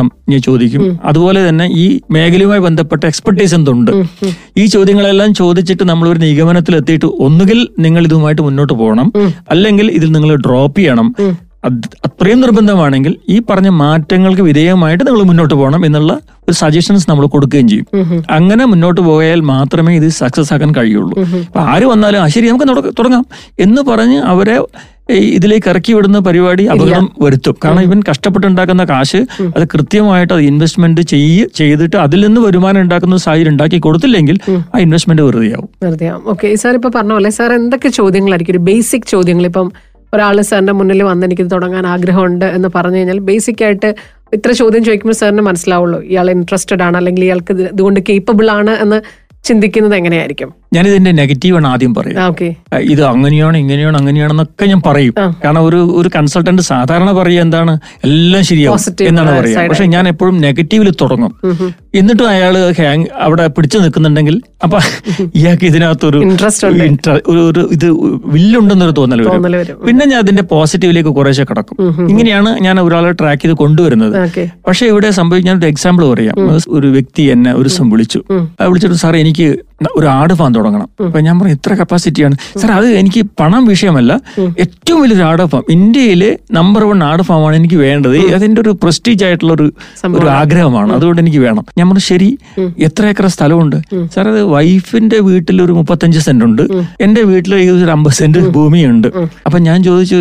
ചോദിക്കും. 0.43 0.99
അതുപോലെ 1.03 1.49
തന്നെ 1.49 1.65
ഈ 1.65 1.99
മേഖലയുമായി 2.11 2.59
ബന്ധപ്പെട്ട 2.59 3.03
എക്സ്പെർട്ടൈസ് 3.05 3.55
എന്തുണ്ട്? 3.55 3.91
ഈ 4.57 4.65
ചോദ്യങ്ങളെല്ലാം 4.65 5.33
ചോദിച്ചിട്ട് 5.33 5.83
നമ്മൾ 5.83 6.09
ഒരു 6.09 6.19
നിഗമനത്തിൽ 6.19 6.75
എത്തിയിട്ട് 6.75 7.05
ഒന്നുകിൽ 7.05 7.67
നിങ്ങൾ 7.79 8.03
ഇതുമായിട്ട് 8.03 8.41
മുന്നോട്ട് 8.41 8.73
പോകണം. 8.73 9.13
അല്ലെങ്കിൽ 9.51 9.91
ഇതിൽ 9.91 10.11
നിങ്ങൾ 10.11 10.35
ഡ്രോപ്പ് 10.35 10.79
ചെയ്യണം. 10.79 11.09
അത്രയും 12.05 12.41
നിർബന്ധമാണെങ്കിൽ 12.41 13.15
ഈ 13.29 13.41
പറഞ്ഞ 13.49 13.69
മാറ്റങ്ങൾക്ക് 13.69 14.41
വിധേയമായിട്ട് 14.41 15.07
നിങ്ങൾ 15.07 15.23
മുന്നോട്ട് 15.23 15.53
പോകണം 15.53 15.85
എന്നുള്ള 15.85 16.13
ഒരു 16.39 16.51
സജഷൻസ് 16.51 17.09
നമ്മൾ 17.09 17.27
കൊടുക്കുകയും 17.27 17.67
ചെയ്യും. 17.69 17.85
അങ്ങനെ 18.31 18.65
മുന്നോട്ട് 18.65 19.01
പോയാൽ 19.01 19.39
മാത്രമേ 19.39 19.95
ഇത് 19.95 20.09
സക്സസ് 20.09 20.53
ആക്കാൻ 20.53 20.75
കഴിയുള്ളൂ. 20.75 21.21
അപ്പൊ 21.21 21.59
ആര് 21.59 21.85
വന്നാലും 21.85 22.21
ആ 22.21 22.27
ശരി 22.27 22.47
നമുക്ക് 22.47 22.67
തുട- 22.67 22.93
തുടങ്ങാം 22.99 23.25
എന്ന് 23.59 23.81
പറഞ്ഞ് 23.81 24.19
അവരെ 24.23 24.63
ഇതിലേക്ക് 25.09 25.69
ഇറക്കി 25.69 25.93
വിടുന്ന 25.93 26.19
പരിപാടി 26.19 26.63
അപകടം 26.63 27.11
വരുത്തും. 27.21 27.55
കാരണം 27.65 27.81
ഇവൻ 27.81 28.01
കഷ്ടപ്പെട്ടുണ്ടാക്കുന്ന 28.11 28.83
കാശ് 28.83 29.17
അത് 29.55 29.67
കൃത്യമായിട്ട് 29.73 30.33
അത് 30.33 30.41
ഇൻവെസ്റ്റ്മെന്റ് 30.41 31.01
ചെയ്യ് 31.01 31.47
ചെയ്തിട്ട് 31.55 31.95
അതിൽ 31.95 32.27
നിന്ന് 32.27 32.41
വരുമാനം 32.41 32.81
ഉണ്ടാക്കുന്ന 32.81 33.17
സാഹചര്യം 33.17 33.51
ഉണ്ടാക്കി 33.51 33.79
കൊടുത്തില്ലെങ്കിൽ 33.79 34.39
ആ 34.75 34.79
ഇൻവെസ്റ്റ്മെന്റ് 34.79 35.21
വെറുതെയാവും. 35.21 35.69
വെറുതെയാവും. 35.83 36.23
ഓക്കെ 36.27 36.55
സാർ 36.55 36.73
ഇപ്പൊ 36.73 36.89
പറഞ്ഞ 36.89 37.11
പോലെ 37.11 37.29
സാർ 37.29 37.53
എന്തൊക്കെ 37.53 37.89
ചോദ്യങ്ങളായിരിക്കും? 37.89 38.53
ഒരു 38.53 38.59
ബേസിക് 38.59 39.01
ചോദ്യങ്ങൾ 39.09 39.45
ഇപ്പം 39.45 39.71
ഒരാൾ 40.15 40.37
സാറിന്റെ 40.41 40.73
മുന്നിൽ 40.79 41.03
വന്ന് 41.03 41.25
എനിക്ക് 41.27 41.45
തുടങ്ങാൻ 41.51 41.85
ആഗ്രഹമുണ്ട് 41.87 42.45
എന്ന് 42.57 42.69
പറഞ്ഞു 42.75 42.97
കഴിഞ്ഞാൽ 42.97 43.19
ബേസിക് 43.29 43.63
ആയിട്ട് 43.63 43.89
ഇത്ര 44.33 44.51
ചോദ്യം 44.51 44.83
ചോദിക്കുമ്പോൾ 44.83 45.17
സാറിന് 45.21 45.41
മനസ്സിലാവുള്ളൂ. 45.41 45.99
ഇയാൾ 46.11 46.29
ഇൻട്രസ്റ്റഡ് 46.31 46.83
ആണ് 46.87 46.97
അല്ലെങ്കിൽ 46.97 47.23
ഇയാൾക്ക് 47.23 47.51
ഇത് 47.51 47.63
ഇതുകൊണ്ട് 47.73 47.99
കേപ്പബിൾ 48.09 48.47
ആണ് 48.51 48.73
എന്ന് 48.83 48.99
ചിന്തിക്കുന്നത് 49.43 49.95
എങ്ങനെയായിരിക്കും? 49.95 50.49
ഞാനിതിന്റെ 50.73 51.11
നെഗറ്റീവാണ് 51.11 51.67
ആദ്യം 51.67 51.93
പറയും 51.95 52.17
ഇത് 52.93 53.01
അങ്ങനെയാണ് 53.03 53.57
ഇങ്ങനെയാണ് 53.57 53.97
അങ്ങനെയാണെന്നൊക്കെ 53.97 54.65
ഞാൻ 54.65 54.81
പറയും. 54.85 55.13
കാരണം 55.43 55.61
ഒരു 55.65 55.79
ഒരു 55.99 56.09
കൺസൾട്ടന്റ് 56.15 56.61
സാധാരണ 56.61 57.11
പറയുക 57.11 57.41
എന്താണ്? 57.41 57.73
എല്ലാം 58.03 58.43
ശരിയാവും 58.43 58.79
എന്നാണ് 59.09 59.31
പറയുക. 59.39 59.67
പക്ഷെ 59.69 59.85
ഞാൻ 59.85 60.07
എപ്പോഴും 60.07 60.37
നെഗറ്റീവിൽ 60.37 60.89
തുടങ്ങും. 61.01 61.33
എന്നിട്ടും 61.99 62.29
അയാൾ 62.29 62.55
ഹാങ് 62.79 63.05
അവിടെ 63.25 63.47
പിടിച്ചു 63.47 63.77
നിൽക്കുന്നുണ്ടെങ്കിൽ 63.77 64.41
അപ്പൊ 64.63 64.79
ഇയാൾക്ക് 65.39 65.65
ഇതിനകത്തൊരു. 65.65 66.19
ഒരു 67.31 67.41
ഒരു 67.49 67.69
ഇത് 67.71 67.87
വില്ലുണ്ടെന്നൊരു 68.35 68.91
തോന്നൽ 68.91 69.21
വരും. 69.27 69.77
പിന്നെ 69.87 70.05
ഞാൻ 70.05 70.19
അതിന്റെ 70.23 70.43
പോസിറ്റീവിലേക്ക് 70.53 71.09
കുറേശ്ശെ 71.09 71.43
കിടക്കും. 71.43 71.77
ഇങ്ങനെയാണ് 72.11 72.51
ഞാൻ 72.65 72.79
ഒരാളെ 72.79 73.11
ട്രാക്ക് 73.11 73.41
ചെയ്ത് 73.41 73.55
കൊണ്ടുവരുന്നത്. 73.63 74.15
പക്ഷെ 74.67 74.85
ഇവിടെ 74.85 75.09
സംഭവിക്കാൻ 75.09 75.57
ഒരു 75.57 75.65
എക്സാമ്പിൾ 75.65 76.05
പറയാം. 76.13 76.35
ഒരു 76.77 76.87
വ്യക്തി 76.87 77.23
എന്നെ 77.35 77.53
ഒരു 77.53 77.67
ദിവസം 77.69 77.89
വിളിച്ചു. 77.93 78.21
വിളിച്ചിട്ട് 78.69 78.95
സാർ 78.95 79.15
എനിക്ക് 79.23 79.47
ഒരു 79.97 80.07
ആട് 80.07 80.33
ഫാം 80.33 80.53
തുടങ്ങണം 80.53 80.87
അപ്പൊ 81.05 81.19
ഞാൻ 81.19 81.39
പറഞ്ഞു 81.39 81.53
ഇത്ര 81.53 81.73
കപ്പാസിറ്റിയാണ് 81.73 82.35
സാർ 82.61 82.71
അത് 82.71 82.87
എനിക്ക് 82.87 83.21
പണം 83.39 83.65
വിഷയമല്ല. 83.65 84.21
ഏറ്റവും 84.59 85.01
വലിയൊരു 85.01 85.23
ആട് 85.23 85.41
ഫാം 85.41 85.63
ഇന്ത്യയിലെ 85.69 86.37
നമ്പർ 86.51 86.83
വൺ 86.83 87.03
ആട് 87.03 87.21
ഫാം 87.21 87.47
ആണ് 87.47 87.55
എനിക്ക് 87.55 87.75
വേണ്ടത്. 87.75 88.17
അതിന്റെ 88.17 88.61
ഒരു 88.61 88.69
പ്രസ്റ്റീജ് 88.69 89.25
ആയിട്ടുള്ള 89.25 89.53
ഒരു 89.53 89.65
ഒരു 90.19 90.27
ആഗ്രഹമാണ്. 90.27 90.93
അതുകൊണ്ട് 90.93 91.21
എനിക്ക് 91.21 91.37
വേണം. 91.37 91.65
ഞാൻ 91.77 91.89
പറഞ്ഞു 91.89 92.05
ശരി. 92.11 92.37
എത്ര 92.87 93.05
ഏക്കർ 93.05 93.27
സ്ഥലമുണ്ട്? 93.27 93.77
സാർ 94.15 94.27
അത് 94.27 94.43
വൈഫിന്റെ 94.43 95.19
വീട്ടിൽ 95.19 95.61
ഒരു 95.61 95.71
മുപ്പത്തഞ്ച് 95.71 96.19
സെന്റ് 96.19 96.45
ഉണ്ട്. 96.45 96.63
എന്റെ 97.01 97.21
വീട്ടിൽ 97.21 97.55
ഒരു 97.55 97.91
അമ്പത് 97.91 98.13
സെന്റ് 98.13 98.39
ഭൂമിയുണ്ട്. 98.39 99.07
അപ്പൊ 99.45 99.59
ഞാൻ 99.59 99.83
ചോദിച്ചു 99.83 100.15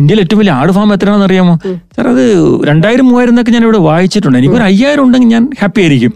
ഇന്ത്യയിൽ 0.00 0.20
ഏറ്റവും 0.20 0.38
വലിയ 0.38 0.52
ആട് 0.52 0.72
ഫാം 0.72 0.94
എത്രയാണെന്ന് 0.94 1.26
അറിയാമോ? 1.26 1.56
സാർ 1.96 2.08
അത് 2.08 2.24
രണ്ടായിരം 2.70 3.06
മൂവായിരം 3.06 3.32
എന്നൊക്കെ 3.32 3.52
ഞാൻ 3.52 3.62
ഇവിടെ 3.62 3.78
വായിച്ചിട്ടുണ്ട്. 3.78 4.38
എനിക്കൊരു 4.38 4.62
അയ്യായിരം 4.62 5.02
ഉണ്ടെങ്കിൽ 5.04 5.28
ഞാൻ 5.28 5.48
ഹാപ്പി 5.60 5.80
ആയിരിക്കും. 5.80 6.12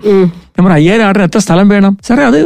ഞാൻ 0.56 0.64
പറഞ്ഞു 0.64 0.78
അയ്യായിരം 0.78 1.04
ആടിന് 1.09 1.25
എത്ര 1.28 1.38
സ്ഥലം 1.38 1.68
വേണം? 1.68 1.92
സാറേ 2.06 2.25
അത് 2.30 2.38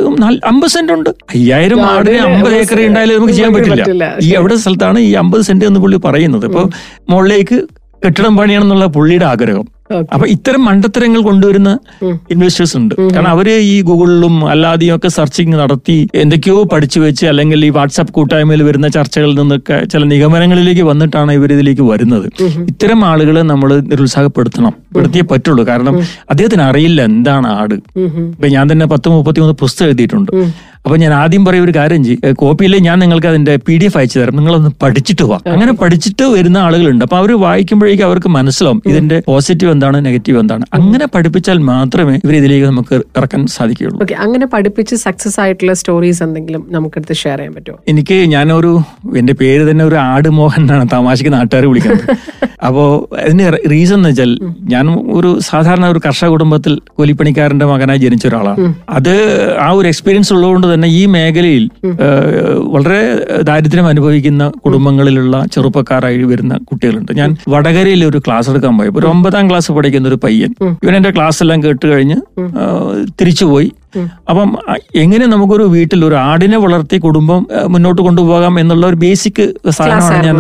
അമ്പത് 0.51 0.71
സെന്റ് 0.75 0.93
ഉണ്ട്. 0.97 1.11
അയ്യായിരം 1.35 1.81
ആടിന് 1.93 2.19
അമ്പത് 2.27 2.55
ഏക്കർ 2.55 2.81
ഉണ്ടായാലും 2.89 3.15
നമുക്ക് 3.17 3.33
ചെയ്യാൻ 3.33 3.53
പറ്റില്ല. 3.55 4.13
ഈ 4.27 4.29
എവിടെ 4.41 4.57
സ്ഥലത്താണ് 4.65 4.99
ഈ 5.09 5.13
അമ്പത് 5.23 5.43
സെന്റ് 5.49 5.65
എന്ന് 5.71 5.81
പുള്ളി 5.85 5.99
പറയുന്നത്? 6.09 6.47
ഇപ്പൊ 6.51 6.63
മുകളിലേക്ക് 7.11 7.59
കെട്ടിടം 8.05 8.37
പണിയണമെന്നുള്ള 8.37 8.87
പുള്ളിയുടെ 8.97 9.27
ആഗ്രഹം. 9.33 9.67
അപ്പൊ 10.13 10.27
ഇത്തരം 10.27 10.65
മണ്ടത്തരങ്ങൾ 10.65 11.21
കൊണ്ടുവരുന്ന 11.23 11.79
ഇൻവെസ്റ്റേഴ്സ് 12.31 12.77
ഉണ്ട്. 12.77 12.95
കാരണം 12.95 13.29
അവർ 13.29 13.49
ഈ 13.51 13.83
ഗൂഗിളിലും 13.83 14.49
അല്ലാതെയും 14.51 14.97
ഒക്കെ 14.97 15.09
സെർച്ചിങ് 15.09 15.53
നടത്തി 15.53 16.09
എന്തൊക്കെയോ 16.15 16.63
പഠിച്ചു 16.63 17.01
വെച്ച് 17.01 17.27
അല്ലെങ്കിൽ 17.27 17.65
ഈ 17.65 17.69
വാട്സാപ്പ് 17.69 18.13
കൂട്ടായ്മയിൽ 18.13 18.63
വരുന്ന 18.63 18.89
ചർച്ചകളിൽ 18.89 19.35
നിന്നൊക്കെ 19.41 19.85
ചില 19.85 20.05
നിഗമനങ്ങളിലേക്ക് 20.05 20.83
വന്നിട്ടാണ് 20.83 21.33
ഇവർ 21.33 21.53
ഇതിലേക്ക് 21.53 21.83
വരുന്നത്. 21.83 22.27
ഇത്തരം 22.69 23.05
ആളുകളെ 23.05 23.43
നമ്മൾ 23.43 23.81
നിരുത്സാഹപ്പെടുത്തണം. 23.81 24.75
പെടുത്തിയേ 24.97 25.25
പറ്റുള്ളൂ. 25.31 25.67
കാരണം 25.67 25.97
അദ്ദേഹത്തിന് 26.31 26.63
അറിയില്ല 26.63 27.03
എന്താണ് 27.03 27.47
ആട്. 27.47 27.75
ഇപ്പൊ 28.35 28.49
ഞാൻ 28.49 28.73
തന്നെ 28.73 28.87
പത്ത് 28.87 29.09
മുപ്പത്തി 29.09 29.41
മൂന്ന് 29.41 29.55
പുസ്തകം 29.55 29.87
എഴുതിയിട്ടുണ്ട്. 29.87 30.33
അപ്പൊ 30.87 30.97
ഞാൻ 30.97 31.13
ആദ്യം 31.15 31.45
പറയ 31.45 31.61
ഒരു 31.61 31.73
കാര്യം 31.77 32.05
ചെയ്യും. 32.05 32.35
കോപ്പിയില്ലേ 32.35 32.79
ഞാൻ 32.79 32.99
നിങ്ങൾക്ക് 32.99 33.27
അതിന്റെ 33.27 33.57
പി 33.57 33.79
ഡി 33.79 33.85
എഫ് 33.85 33.99
അയച്ചു 33.99 34.19
തരാം. 34.19 34.37
നിങ്ങളൊന്ന് 34.37 34.71
പഠിച്ചിട്ട് 34.83 35.23
പോവാം 35.23 35.41
അങ്ങനെ 35.53 35.73
പഠിച്ചിട്ട് 35.73 36.23
വരുന്ന 36.23 36.59
ആളുകളുണ്ട്. 36.59 37.05
അപ്പൊ 37.05 37.17
അവർ 37.17 37.33
വായിക്കുമ്പോഴേക്കും 37.41 38.07
അവർക്ക് 38.07 38.29
മനസ്സിലാവും 38.29 38.83
ഇതിന്റെ 38.87 39.23
പോസിറ്റീവ് 39.27 39.73
എന്താണ് 39.77 39.99
നെഗറ്റീവ് 40.07 40.39
എന്താണ്? 40.43 40.65
അങ്ങനെ 40.79 41.07
പഠിപ്പിച്ചാൽ 41.15 41.59
മാത്രമേ 41.73 42.17
ഇവർ 42.25 42.35
ഇതിലേക്ക് 42.41 42.67
നമുക്ക് 42.73 42.97
ഇറക്കാൻ 43.19 43.43
സാധിക്കുകയുള്ളൂ. 43.57 43.99
ഓക്കെ 44.05 44.17
അങ്ങനെ 44.27 44.47
പഠിപ്പിച്ച് 44.55 44.95
സക്സസ് 45.07 45.39
ആയിട്ടുള്ള 45.45 45.75
സ്റ്റോറീസ് 45.81 46.23
എന്തെങ്കിലും 46.27 46.65
നമുക്കെടുത്ത് 46.77 47.17
ഷെയർ 47.23 47.39
ചെയ്യാൻ 47.39 47.55
പറ്റുമോ? 47.57 47.79
എനിക്ക് 47.93 48.19
ഞാനൊരു 48.35 48.73
എന്റെ 49.21 49.37
പേര് 49.43 49.65
തന്നെ 49.71 49.85
ഒരു 49.85 49.99
ആട് 50.09 50.29
മോഹൻ 50.39 50.63
എന്നാണ് 50.63 50.87
തമാശക്ക് 50.97 51.33
നാട്ടുകാർ 51.37 51.67
വിളിക്കുന്നത്. 51.73 52.05
അപ്പോ 52.67 52.85
അതിന് 53.23 53.45
റീസൺ 53.73 53.97
എന്ന് 53.97 54.09
വെച്ചാൽ 54.09 54.31
ഞാൻ 54.73 54.87
ഒരു 55.17 55.31
സാധാരണ 55.49 55.85
ഒരു 55.95 56.01
കർഷക 56.07 56.29
കുടുംബത്തിൽ 56.35 56.73
കൂലിപ്പണിക്കാരന്റെ 56.99 57.67
മകനായി 57.71 58.01
ജനിച്ച 58.05 58.25
ഒരാളാണ്. 58.31 58.63
അത് 58.89 59.13
ആ 59.67 59.69
ഒരു 59.79 59.87
എക്സ്പീരിയൻസ് 59.91 60.33
ഉള്ളതുകൊണ്ട് 60.37 60.67
തന്നെ 60.73 60.89
ഈ 60.99 61.03
മേഖലയിൽ 61.17 61.65
വളരെ 62.75 63.01
ദാരിദ്ര്യം 63.51 63.89
അനുഭവിക്കുന്ന 63.93 64.45
കുടുംബങ്ങളിലുള്ള 64.65 65.45
ചെറുപ്പക്കാരായി 65.55 66.27
വരുന്ന 66.33 66.55
കുട്ടികളുണ്ട്. 66.71 67.13
ഞാൻ 67.21 67.31
വടകരയിൽ 67.55 68.03
ഒരു 68.11 68.19
ക്ലാസ് 68.27 68.51
എടുക്കാൻ 68.51 68.75
പോയപ്പോൾ 68.79 69.01
ഒരു 69.03 69.09
ഒമ്പതാം 69.15 69.51
ക്ലാസ് 69.51 69.66
പഠിക്കുന്ന 69.73 70.09
ഒരു 70.09 70.19
പയ്യൻ. 70.25 70.55
ഇവൻ 70.63 70.97
എന്റെ 70.97 71.11
ക്ലാസ് 71.11 71.43
എല്ലാം 71.43 71.63
കേട്ട് 71.63 71.87
കഴിഞ്ഞ് 71.87 72.17
തിരിച്ചുപോയി. 73.21 73.73
അപ്പം 74.31 74.51
എങ്ങനെ 75.03 75.27
നമുക്കൊരു 75.33 75.65
വീട്ടിൽ 75.75 76.01
ഒരു 76.05 76.17
ആടിനെ 76.29 76.59
വളർത്തി 76.65 76.97
കുടുംബം 77.07 77.41
മുന്നോട്ട് 77.75 78.01
കൊണ്ടുപോകാം 78.03 78.55
എന്നുള്ള 78.61 78.85
ഒരു 78.87 78.99
ബേസിക് 79.05 79.43
സാധനമാണ് 79.79 80.27
ഞാൻ 80.27 80.39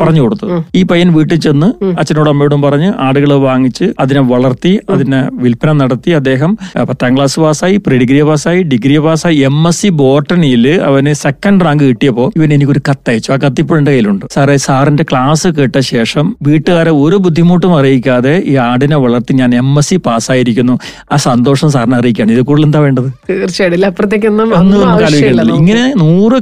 പറഞ്ഞു 0.00 0.22
കൊടുത്തത്. 0.24 0.54
ഈ 0.78 0.82
പയ്യൻ 0.90 1.08
വീട്ടിൽ 1.16 1.38
ചെന്ന് 1.46 1.68
അച്ഛനോടും 2.00 2.30
അമ്മയോടും 2.32 2.62
പറഞ്ഞ് 2.66 2.90
ആടുകളെ 3.06 3.38
വാങ്ങിച്ച് 3.46 3.88
അതിനെ 4.04 4.22
വളർത്തി 4.32 4.72
അതിനെ 4.94 5.20
വിൽപ്പന 5.42 5.72
നടത്തി 5.82 6.10
അദ്ദേഹം 6.20 6.52
പത്താം 6.90 7.12
ക്ലാസ് 7.16 7.40
പാസ്സായി 7.44 7.76
പ്രീ 7.86 7.98
ഡിഗ്രി 8.02 8.20
പാസ്സായി 8.28 8.62
ഡിഗ്രി 8.72 8.96
പാസ്സായി 9.06 9.36
എം 9.50 9.58
എസ് 9.68 9.80
സി 9.82 9.88
ബോട്ടണിയിൽ 10.00 10.64
അവന് 10.88 11.12
സെക്കൻഡ് 11.24 11.64
റാങ്ക് 11.66 11.84
കിട്ടിയപ്പോൾ 11.90 12.28
ഇവൻ 12.38 12.48
എനിക്കൊരു 12.56 12.82
കത്തയച്ചു. 12.88 13.28
ആ 13.34 13.36
കത്തിപ്പോൾ 13.44 13.76
എന്റെ 13.80 13.92
കയ്യിലുണ്ട്. 13.92 14.24
സാറേ 14.34 14.56
സാറിന്റെ 14.66 15.04
ക്ലാസ് 15.10 15.48
കേട്ട 15.58 15.78
ശേഷം 15.92 16.26
വീട്ടുകാരെ 16.48 16.92
ഒരു 17.04 17.16
ബുദ്ധിമുട്ടും 17.24 17.72
അറിയിക്കാതെ 17.78 18.34
ഈ 18.52 18.54
ആടിനെ 18.68 18.96
വളർത്തി 19.04 19.32
ഞാൻ 19.40 19.50
എം 19.62 19.70
എസ് 19.80 19.90
സി 19.90 19.96
പാസ്സായിരിക്കുന്നു. 20.06 20.74
ആ 21.12 21.16
സന്തോഷം 21.28 21.70
സാറിനെ 21.74 21.96
അറിയിക്കുകയാണ്. 22.00 22.32
ഇത് 22.36 22.42
കൂടുതൽ 22.48 22.66
എന്താ 22.68 22.80
വേണ്ടത്? 22.92 23.12
തീർച്ചയായിട്ടും. 23.30 23.78
ഇങ്ങനെ 23.78 23.88
അപ്പുറത്തേക്കൊന്നും 23.88 24.48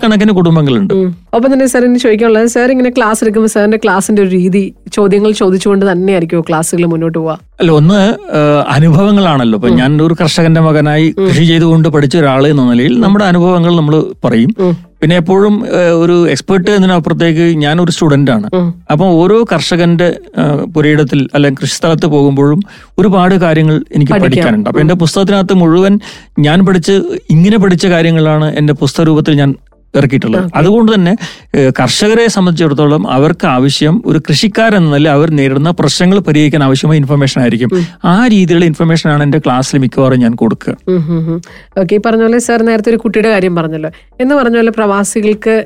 കണക്കിന് 0.04 0.32
കുടുംബങ്ങളുണ്ട്. 0.32 1.12
ഒപ്പം 1.34 1.52
തന്നെ 1.52 1.66
സാറിന് 1.66 1.98
ചോദിക്കാനുള്ളത് 1.98 2.46
സാർ 2.46 2.70
ഇങ്ങനെ 2.70 2.90
ക്ലാസ് 2.90 3.24
എടുക്കുമ്പോൾ 3.24 3.48
സാറിന്റെ 3.48 3.78
ക്ലാസിന്റെ 3.84 4.22
ഒരു 4.22 4.30
രീതി 4.30 4.74
ചോദ്യങ്ങൾ 4.92 5.32
ചോദിച്ചുകൊണ്ട് 5.32 5.92
തന്നെയായിരിക്കുമോ 5.92 6.44
ക്ലാസ്സുകൾ 6.48 6.86
മുന്നോട്ട് 6.86 7.18
പോവാ 7.18 7.38
അല്ല 7.60 7.70
ഒന്ന് 7.70 8.14
അനുഭവങ്ങളാണല്ലോ. 8.76 9.58
ഇപ്പൊ 9.58 9.68
ഞാൻ 9.68 10.02
ഒരു 10.02 10.16
കർഷകന്റെ 10.20 10.60
മകനായി 10.60 11.14
കൃഷി 11.18 11.44
ചെയ്തുകൊണ്ട് 11.44 11.88
പഠിച്ച 11.88 12.16
ഒരാൾ 12.16 12.46
എന്ന 12.46 12.70
നിലയിൽ 12.70 13.00
നമ്മുടെ 13.00 13.24
അനുഭവങ്ങൾ 13.24 13.76
നമ്മൾ 13.76 14.04
പറയും. 14.24 14.50
പിന്നെ 15.02 15.16
എപ്പോഴും 15.16 15.54
ഒരു 16.00 16.28
എക്സ്പേർട്ട് 16.28 16.70
എന്നതിനപ്പുറത്തേക്ക് 16.70 17.44
ഞാനൊരു 17.56 17.90
സ്റ്റുഡന്റ് 17.90 18.08
സ്റ്റുഡന്റ് 18.10 18.30
ആണ് 18.30 18.72
അപ്പം 18.90 19.06
ഓരോ 19.06 19.44
കർഷകന്റെ 19.52 20.08
പുരയിടത്തിൽ 20.74 21.28
അല്ലെങ്കിൽ 21.34 21.58
കൃഷിസ്ഥലത്ത് 21.60 22.06
പോകുമ്പോഴും 22.06 22.60
ഒരുപാട് 22.98 23.34
കാര്യങ്ങൾ 23.34 23.84
എനിക്ക് 23.94 24.12
പഠിക്കാനുണ്ട്. 24.12 24.68
അപ്പൊ 24.68 24.80
എന്റെ 24.80 24.94
പുസ്തകത്തിനകത്ത് 24.94 25.54
മുഴുവൻ 25.54 25.98
ഞാൻ 26.38 26.66
പഠിച്ച് 26.66 26.92
ഇങ്ങനെ 27.30 27.56
പഠിച്ച 27.56 27.86
കാര്യങ്ങളാണ് 27.86 28.54
എന്റെ 28.56 28.72
പുസ്തക 28.72 29.04
രൂപത്തിൽ 29.06 29.34
ഞാൻ 29.34 29.54
ഇറക്കിയിട്ടുള്ളത്. 29.98 30.44
അതുകൊണ്ട് 30.60 30.90
തന്നെ 30.94 31.12
കർഷകരെ 31.80 32.26
സംബന്ധിച്ചിടത്തോളം 32.36 33.02
അവർക്ക് 33.16 33.46
ആവശ്യം 33.56 33.94
ഒരു 34.10 34.18
കൃഷിക്കാരെന്ന 34.28 34.90
നില 34.96 35.08
അവർ 35.18 35.30
നേരിടുന്ന 35.38 35.70
പ്രശ്നങ്ങൾ 35.80 36.18
പരിഹരിക്കാൻ 36.28 36.62
ആവശ്യമായ 36.68 36.98
ഇൻഫർമേഷൻ 37.02 37.38
ആയിരിക്കും. 37.42 37.70
ആ 38.12 38.14
രീതിയിലുള്ള 38.34 38.66
ഇൻഫർമേഷൻ 38.72 39.08
ആണ് 39.14 39.22
എന്റെ 39.28 39.40
ക്ലാസ്സിൽ 39.46 39.78
മിക്കവാറും 39.84 40.20
ഞാൻ 40.24 40.34
കൊടുക്കുക. 40.42 40.76
ഓക്കെ 41.80 41.94
ഈ 41.98 42.00
പറഞ്ഞ 42.06 42.22
പോലെ 42.28 42.40
സാർ 42.46 42.62
നേരത്തെ 42.70 42.90
ഒരു 42.94 43.00
കുട്ടിയുടെ 43.04 43.32
കാര്യം 43.34 43.56
പറഞ്ഞല്ലോ. 43.60 43.92
എന്ന് 44.20 44.34
പറഞ്ഞ 44.40 44.56
പോലെ 44.62 44.74
പ്രവാസികൾക്ക് 44.78 45.56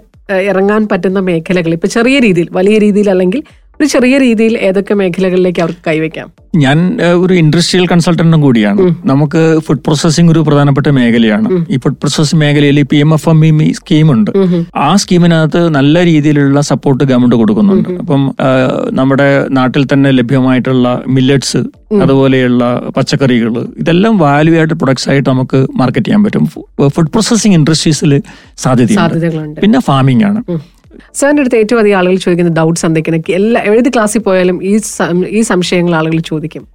ഇറങ്ങാൻ 0.50 0.82
പറ്റുന്ന 0.90 1.20
മേഖലകൾ 1.28 1.72
ഇപ്പൊ 1.78 1.88
ചെറിയ 1.88 2.18
രീതിയിൽ 2.26 2.48
വലിയ 2.52 2.76
രീതിയിൽ 2.84 3.08
അല്ലെങ്കിൽ 3.14 3.40
ഒരു 3.80 3.86
ചെറിയ 3.92 4.14
രീതിയിൽ 4.18 4.54
ഏതൊക്കെ 4.66 4.94
മേഖലകളിലേക്ക് 5.00 5.60
അവർക്ക് 5.64 5.82
കൈവയ്ക്കാം? 5.86 6.28
ഞാൻ 6.62 6.78
ഒരു 7.22 7.34
ഇൻഡസ്ട്രിയൽ 7.34 7.84
കൺസൾട്ടന്റും 7.92 8.40
കൂടിയാണ്. 8.40 8.82
നമുക്ക് 9.10 9.40
ഫുഡ് 9.66 9.82
പ്രോസസ്സിംഗ് 9.86 10.30
ഒരു 10.32 10.40
പ്രധാനപ്പെട്ട 10.48 10.88
മേഖലയാണ്. 10.98 11.48
ഈ 11.72 11.76
ഫുഡ് 11.84 11.98
പ്രോസസ്സിംഗ് 12.02 12.40
മേഖലയിൽ 12.42 12.78
P 12.92 12.98
M 13.04 13.10
F 13.14 13.28
M 13.32 13.40
E 13.68 13.70
സ്കീമുണ്ട് 13.78 14.30
ആ 14.86 14.90
സ്കീമിനകത്ത് 15.02 15.62
നല്ല 15.78 16.04
രീതിയിലുള്ള 16.10 16.60
സപ്പോർട്ട് 16.70 17.02
ഗവൺമെന്റ് 17.04 17.38
കൊടുക്കുന്നുണ്ട്. 17.42 17.90
അപ്പം 18.02 18.22
നമ്മുടെ 19.00 19.28
നാട്ടിൽ 19.58 19.84
തന്നെ 19.92 20.12
ലഭ്യമായിട്ടുള്ള 20.18 20.88
മില്ലറ്റ്സ് 21.16 21.62
അതുപോലെയുള്ള 22.04 22.64
പച്ചക്കറികൾ 22.96 23.56
ഇതെല്ലാം 23.82 24.14
വാല്യൂ 24.18 24.54
ആയിട്ട് 24.60 24.74
പ്രൊഡക്ട്സ് 24.74 25.08
ആയിട്ട് 25.10 25.28
നമുക്ക് 25.30 25.58
മാർക്കറ്റ് 25.80 26.06
ചെയ്യാൻ 26.06 26.22
പറ്റും. 26.26 26.46
ഫുഡ് 26.94 27.10
പ്രോസസ്സിംഗ് 27.16 27.56
ഇൻഡസ്ട്രീസിൽ 27.60 28.14
സാധ്യതയുണ്ട്. 28.64 29.60
പിന്നെ 29.64 29.80
ഫാമിംഗ് 29.90 30.24
ആണ്. 30.30 30.40
സാറിന്റെ 31.14 31.40
അടുത്ത് 31.40 31.56
ഏറ്റവും 31.56 31.80
അധികം 31.80 31.98
ആളുകൾ 31.98 32.16
ചോദിക്കുന്ന 32.16 32.52
ഡൗട്ട്സ് 32.52 32.86
എന്തൊക്കെയാണ്? 32.86 33.22
എല്ലാ 33.32 33.60
ഏത് 33.62 33.88
ക്ലാസ്സിൽ 33.88 34.20
പോയാലും 34.20 34.64
ഈ 34.64 34.80
ഈ 35.28 35.40
സംശയങ്ങൾ 35.40 35.94
ആളുകൾ 35.94 36.18
ചോദിക്കും. 36.18 36.68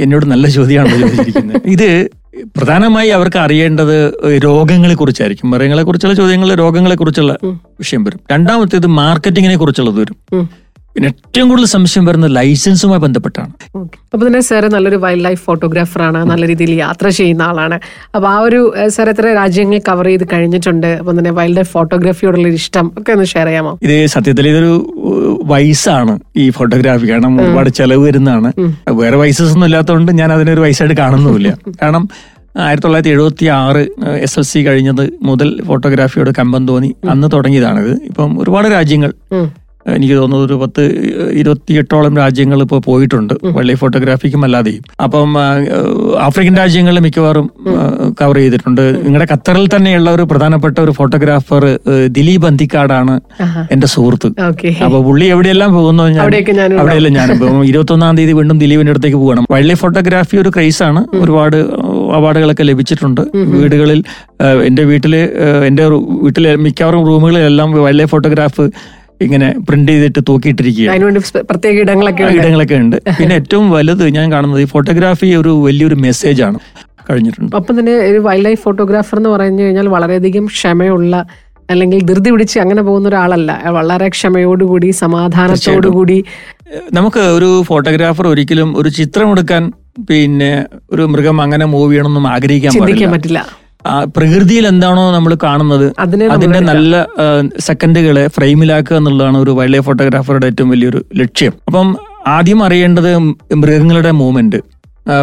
എന്നോട് 0.00 0.26
നല്ല 0.26 0.48
ചോദ്യമാണ് 0.48 0.88
ചോദിച്ചിരിക്കുന്നത് 1.00 1.62
ഇത് 1.74 2.10
പ്രധാനമായി 2.56 3.08
അവർക്ക് 3.08 3.36
അറിയേണ്ടത് 3.36 4.12
രോഗങ്ങളെ 4.44 4.94
കുറിച്ചായിരിക്കും. 4.94 5.50
മൃഗങ്ങളെ 5.50 5.82
കുറിച്ചുള്ള 5.82 6.14
ചോദ്യങ്ങൾ 6.14 6.54
രോഗങ്ങളെ 6.54 6.94
കുറിച്ചുള്ള 6.94 7.32
വിഷയം 7.46 8.04
വരും. 8.04 8.20
രണ്ടാമത്തേത് 8.32 8.86
മാർക്കറ്റിങ്ങിനെ 8.86 9.56
കുറിച്ചുള്ളത് 9.56 10.00
വരും. 10.00 10.48
പിന്നെ 10.94 11.08
ഏറ്റവും 11.08 11.48
കൂടുതൽ 11.48 11.68
സംശയം 11.74 12.04
വരുന്നത് 12.08 12.32
ലൈസൻസുമായി 12.36 13.00
ബന്ധപ്പെട്ടാണ്. 13.04 13.50
അപ്പൊ 14.12 14.20
തന്നെ 14.26 14.40
സാറ് 14.46 14.68
നല്ലൊരു 14.74 14.98
വൈൽഡ് 15.04 15.24
ലൈഫ് 15.26 15.42
ഫോട്ടോഗ്രാഫറാണ് 15.48 16.20
നല്ല 16.30 16.46
രീതിയിൽ 16.50 16.72
യാത്ര 16.84 17.08
ചെയ്യുന്ന 17.18 17.42
ആളാണ്. 17.50 17.76
അപ്പൊ 18.14 18.28
ആ 18.28 18.38
ഒരു 18.46 18.60
സാർ 18.94 19.08
എത്ര 19.12 19.26
രാജ്യങ്ങൾ 19.40 19.80
കവർ 19.88 20.06
ചെയ്ത് 20.10 20.24
കഴിഞ്ഞിട്ടുണ്ട്. 20.32 20.86
അപ്പൊ 21.00 21.12
തന്നെ 21.18 21.32
വൈൽഡ് 21.38 21.56
ലൈഫ് 21.58 21.72
ഫോട്ടോഗ്രാഫിയോടുള്ള 21.76 22.48
ഇഷ്ടം 22.60 22.86
ഒക്കെ 23.00 23.12
ഒന്ന് 23.16 23.26
ഷെയർ 23.34 23.46
ചെയ്യാമോ? 23.46 23.72
ഇത് 23.86 23.96
സത്യത്തിൽ 24.14 24.48
ഇതൊരു 24.52 24.72
വയസ്സാണ് 25.52 26.14
ഈ 26.36 26.46
ഫോട്ടോഗ്രാഫി. 26.58 27.06
കാരണം 27.12 27.36
ഒരുപാട് 27.44 27.70
ചെലവ് 27.80 28.02
വരുന്നതാണ്. 28.08 28.50
വേറെ 29.02 29.16
വയസ്സസ് 29.22 29.54
ഒന്നും 29.56 29.68
ഇല്ലാത്തതുകൊണ്ട് 29.70 30.12
ഞാൻ 30.22 30.32
അതിനൊരു 30.38 30.64
വയസ്സായിട്ട് 30.66 30.98
കാണുന്നുമില്ല. 31.02 31.52
കാരണം 31.82 32.06
ആയിരത്തി 32.66 32.84
തൊള്ളായിരത്തി 32.84 33.12
എഴുപത്തി 33.14 33.46
ആറ് 33.60 33.82
എസ് 34.26 34.36
എൽ 34.38 34.44
സി 34.50 34.60
കഴിഞ്ഞത് 34.66 35.02
മുതൽ 35.22 35.48
ഫോട്ടോഗ്രാഫിയോട് 35.66 36.30
കമ്പം 36.38 36.62
തോന്നി. 36.68 36.90
അന്ന് 37.12 37.28
തുടങ്ങിയതാണിത്. 37.34 37.92
ഇപ്പം 38.10 38.30
ഒരുപാട് 38.42 38.68
രാജ്യങ്ങൾ. 38.76 39.12
എനിക്ക് 39.96 40.14
തോന്നുന്നു 40.14 40.46
ഒരു 40.46 40.54
പത്ത് 40.54 40.82
ഇരുപത്തിയെട്ടോളം 41.32 42.16
രാജ്യങ്ങൾ 42.16 42.62
ഇപ്പോൾ 42.62 42.80
പോയിട്ടുണ്ട് 42.80 43.34
വള്ളി 43.44 43.74
ഫോട്ടോഗ്രാഫിക്കും 43.74 44.44
അല്ലാതെയും. 44.44 44.84
അപ്പം 45.02 45.30
ആഫ്രിക്കൻ 46.26 46.56
രാജ്യങ്ങളിൽ 46.56 47.00
മിക്കവാറും 47.06 47.50
കവർ 48.20 48.36
ചെയ്തിട്ടുണ്ട്. 48.36 48.84
നിങ്ങളുടെ 49.04 49.28
ഖത്തറിൽ 49.32 49.66
തന്നെയുള്ള 49.76 50.08
ഒരു 50.14 50.22
പ്രധാനപ്പെട്ട 50.22 50.76
ഒരു 50.80 50.90
ഫോട്ടോഗ്രാഫർ 50.90 51.64
ദിലീപ് 52.18 52.46
അന്തിക്കാടാണ്. 52.46 53.20
എന്റെ 53.72 53.86
സുഹൃത്ത്. 53.86 54.30
അപ്പൊ 54.84 55.02
പുള്ളി 55.02 55.26
എവിടെയെല്ലാം 55.26 55.72
പോകുന്നു 55.74 56.02
അവിടെയെല്ലാം 56.02 57.12
ഞാൻ 57.12 57.30
ഇരുപത്തി 57.64 57.92
ഒന്നാം 57.92 58.16
തീയതി 58.16 58.32
വീണ്ടും 58.32 58.58
ദിലീപിന്റെ 58.58 58.92
അടുത്തേക്ക് 58.92 59.16
പോകണം. 59.16 59.46
വള്ളി 59.50 59.74
ഫോട്ടോഗ്രാഫി 59.74 60.36
ഒരു 60.36 60.48
ക്രൈസ് 60.48 60.82
ആണ്. 60.82 61.02
ഒരുപാട് 61.14 61.56
അവാർഡുകളൊക്കെ 62.18 62.62
ലഭിച്ചിട്ടുണ്ട്. 62.62 63.22
വീടുകളിൽ 63.34 64.02
എന്റെ 64.68 64.78
എന്റെ 64.78 64.90
വീട്ടിൽ 64.90 65.14
എന്റെ 65.66 65.84
വീട്ടിലെ 66.24 66.50
മിക്കവാറും 66.56 67.00
റൂമുകളിലെല്ലാം 67.06 67.72
വൈൽഡ് 67.72 67.98
ലൈഫ് 68.00 68.10
ഫോട്ടോഗ്രാഫ് 68.10 68.64
ഇങ്ങനെ 69.20 69.54
പ്രിന്റ് 69.68 69.92
ചെയ്തിട്ട് 69.92 70.18
തൂക്കിയിട്ടിരിക്കുക 70.28 70.90
അതിനുവേണ്ടി 70.90 71.20
സ്പെ- 71.20 71.42
പ്രത്യേക 71.50 71.74
ഇടങ്ങളൊക്കെ 71.74 72.22
ഉണ്ട്. 72.22 72.34
ഇടങ്ങളൊക്കെ 72.34 72.74
ഉണ്ട്. 72.74 72.96
പിന്നെ 72.96 73.34
ഏറ്റവും 73.34 73.70
വലുത് 73.70 74.08
ഞാൻ 74.08 74.32
കാണുന്നത് 74.32 74.60
ഈ 74.62 74.64
ഫോട്ടോഗ്രാഫി 74.64 75.26
ഒരു 75.34 75.48
വലിയൊരു 75.48 75.94
മെസ്സേജ് 75.94 76.42
ആണ്. 76.42 76.58
കഴിഞ്ഞിട്ടുണ്ട്. 77.10 77.56
അപ്പം 77.56 77.80
തന്നെ 77.80 77.92
ഒരു 77.92 78.18
വൈൽഡ് 78.18 78.44
ലൈഫ് 78.44 78.60
ഫോട്ടോഗ്രാഫർ 78.62 79.16
എന്ന് 79.16 79.28
പറഞ്ഞു 79.28 79.62
കഴിഞ്ഞാൽ 79.62 79.88
വളരെയധികം 79.88 80.46
ക്ഷമയുള്ള 80.46 81.26
അല്ലെങ്കിൽ 81.70 82.02
ധൃതി 82.02 82.30
പിടിച്ച് 82.30 82.58
അങ്ങനെ 82.58 82.82
പോകുന്ന 82.82 83.08
ഒരാളല്ല. 83.08 83.62
വളരെ 83.66 84.08
ക്ഷമയോടുകൂടി 84.08 84.90
സമാധാനത്തോടുകൂടി 84.90 86.24
നമുക്ക് 86.92 87.18
ഒരു 87.18 87.62
ഫോട്ടോഗ്രാഫർ 87.62 88.26
ഒരിക്കലും 88.26 88.76
ഒരു 88.76 88.88
ചിത്രം 88.88 89.30
എടുക്കാൻ 89.30 89.72
പിന്നെ 90.10 90.64
ഒരു 90.90 91.02
മൃഗം 91.02 91.40
അങ്ങനെ 91.40 91.66
മൂവ് 91.66 91.92
ചെയ്യണമെന്നും 91.92 92.28
ആഗ്രഹിക്കാൻ 92.28 93.10
പറ്റില്ല. 93.10 93.46
പ്രകൃതിയിൽ 94.16 94.64
എന്താണോ 94.66 95.04
നമ്മൾ 95.16 95.32
കാണുന്നത് 95.42 95.84
അതിനെ 96.04 96.26
അതിന്റെ 96.34 96.60
നല്ല 96.60 97.06
സെക്കൻഡുകളെ 97.68 98.24
ഫ്രെയിമിലാക്കുക 98.36 98.96
എന്നുള്ളതാണ് 98.96 99.38
ഒരു 99.38 99.50
വൈൽഡ് 99.50 99.74
ലൈഫ് 99.74 99.86
ഫോട്ടോഗ്രാഫറുടെ 99.86 100.46
ഏറ്റവും 100.46 100.70
വലിയൊരു 100.70 101.00
ലക്ഷ്യം. 101.16 101.54
അപ്പം 101.66 101.88
ആദ്യം 102.26 102.62
അറിയേണ്ടത് 102.64 103.10
മൃഗങ്ങളുടെ 103.62 104.10
മൂവ്മെന്റ് 104.22 104.60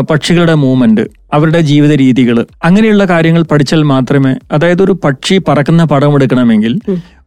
പക്ഷികളുടെ 0.10 0.54
മൂവ്മെന്റ് 0.54 1.04
അവരുടെ 1.34 1.60
ജീവിത 1.70 1.94
രീതികൾ 2.02 2.38
അങ്ങനെയുള്ള 2.64 3.04
കാര്യങ്ങൾ 3.06 3.42
പഠിച്ചാൽ 3.52 3.82
മാത്രമേ 3.92 4.32
അതായത് 4.52 4.82
ഒരു 4.84 4.94
പക്ഷി 5.04 5.36
പറക്കുന്ന 5.48 5.84
പടം 5.92 6.16
എടുക്കണമെങ്കിൽ 6.16 6.74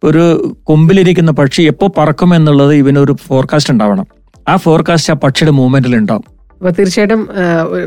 ഒരു 0.05 0.25
കൊമ്പിലിരിക്കുന്ന 0.65 1.31
പക്ഷി 1.31 1.63
എപ്പോൾ 1.63 1.91
പറക്കും 1.99 2.33
എന്നുള്ളത് 2.35 2.75
ഇവനൊരു 2.75 3.15
ഫോർകാസ്റ്റ് 3.29 3.73
ഉണ്ടാവണം. 3.73 4.07
ആ 4.49 4.57
ഫോർകാസ്റ്റ് 4.57 5.13
ആ 5.13 5.17
പക്ഷിയുടെ 5.25 5.55
മൂവ്മെന്റിൽ 5.59 5.95
ഉണ്ടാവും. 5.97 6.25
അപ്പൊ 6.61 6.71
തീർച്ചയായിട്ടും 6.79 7.21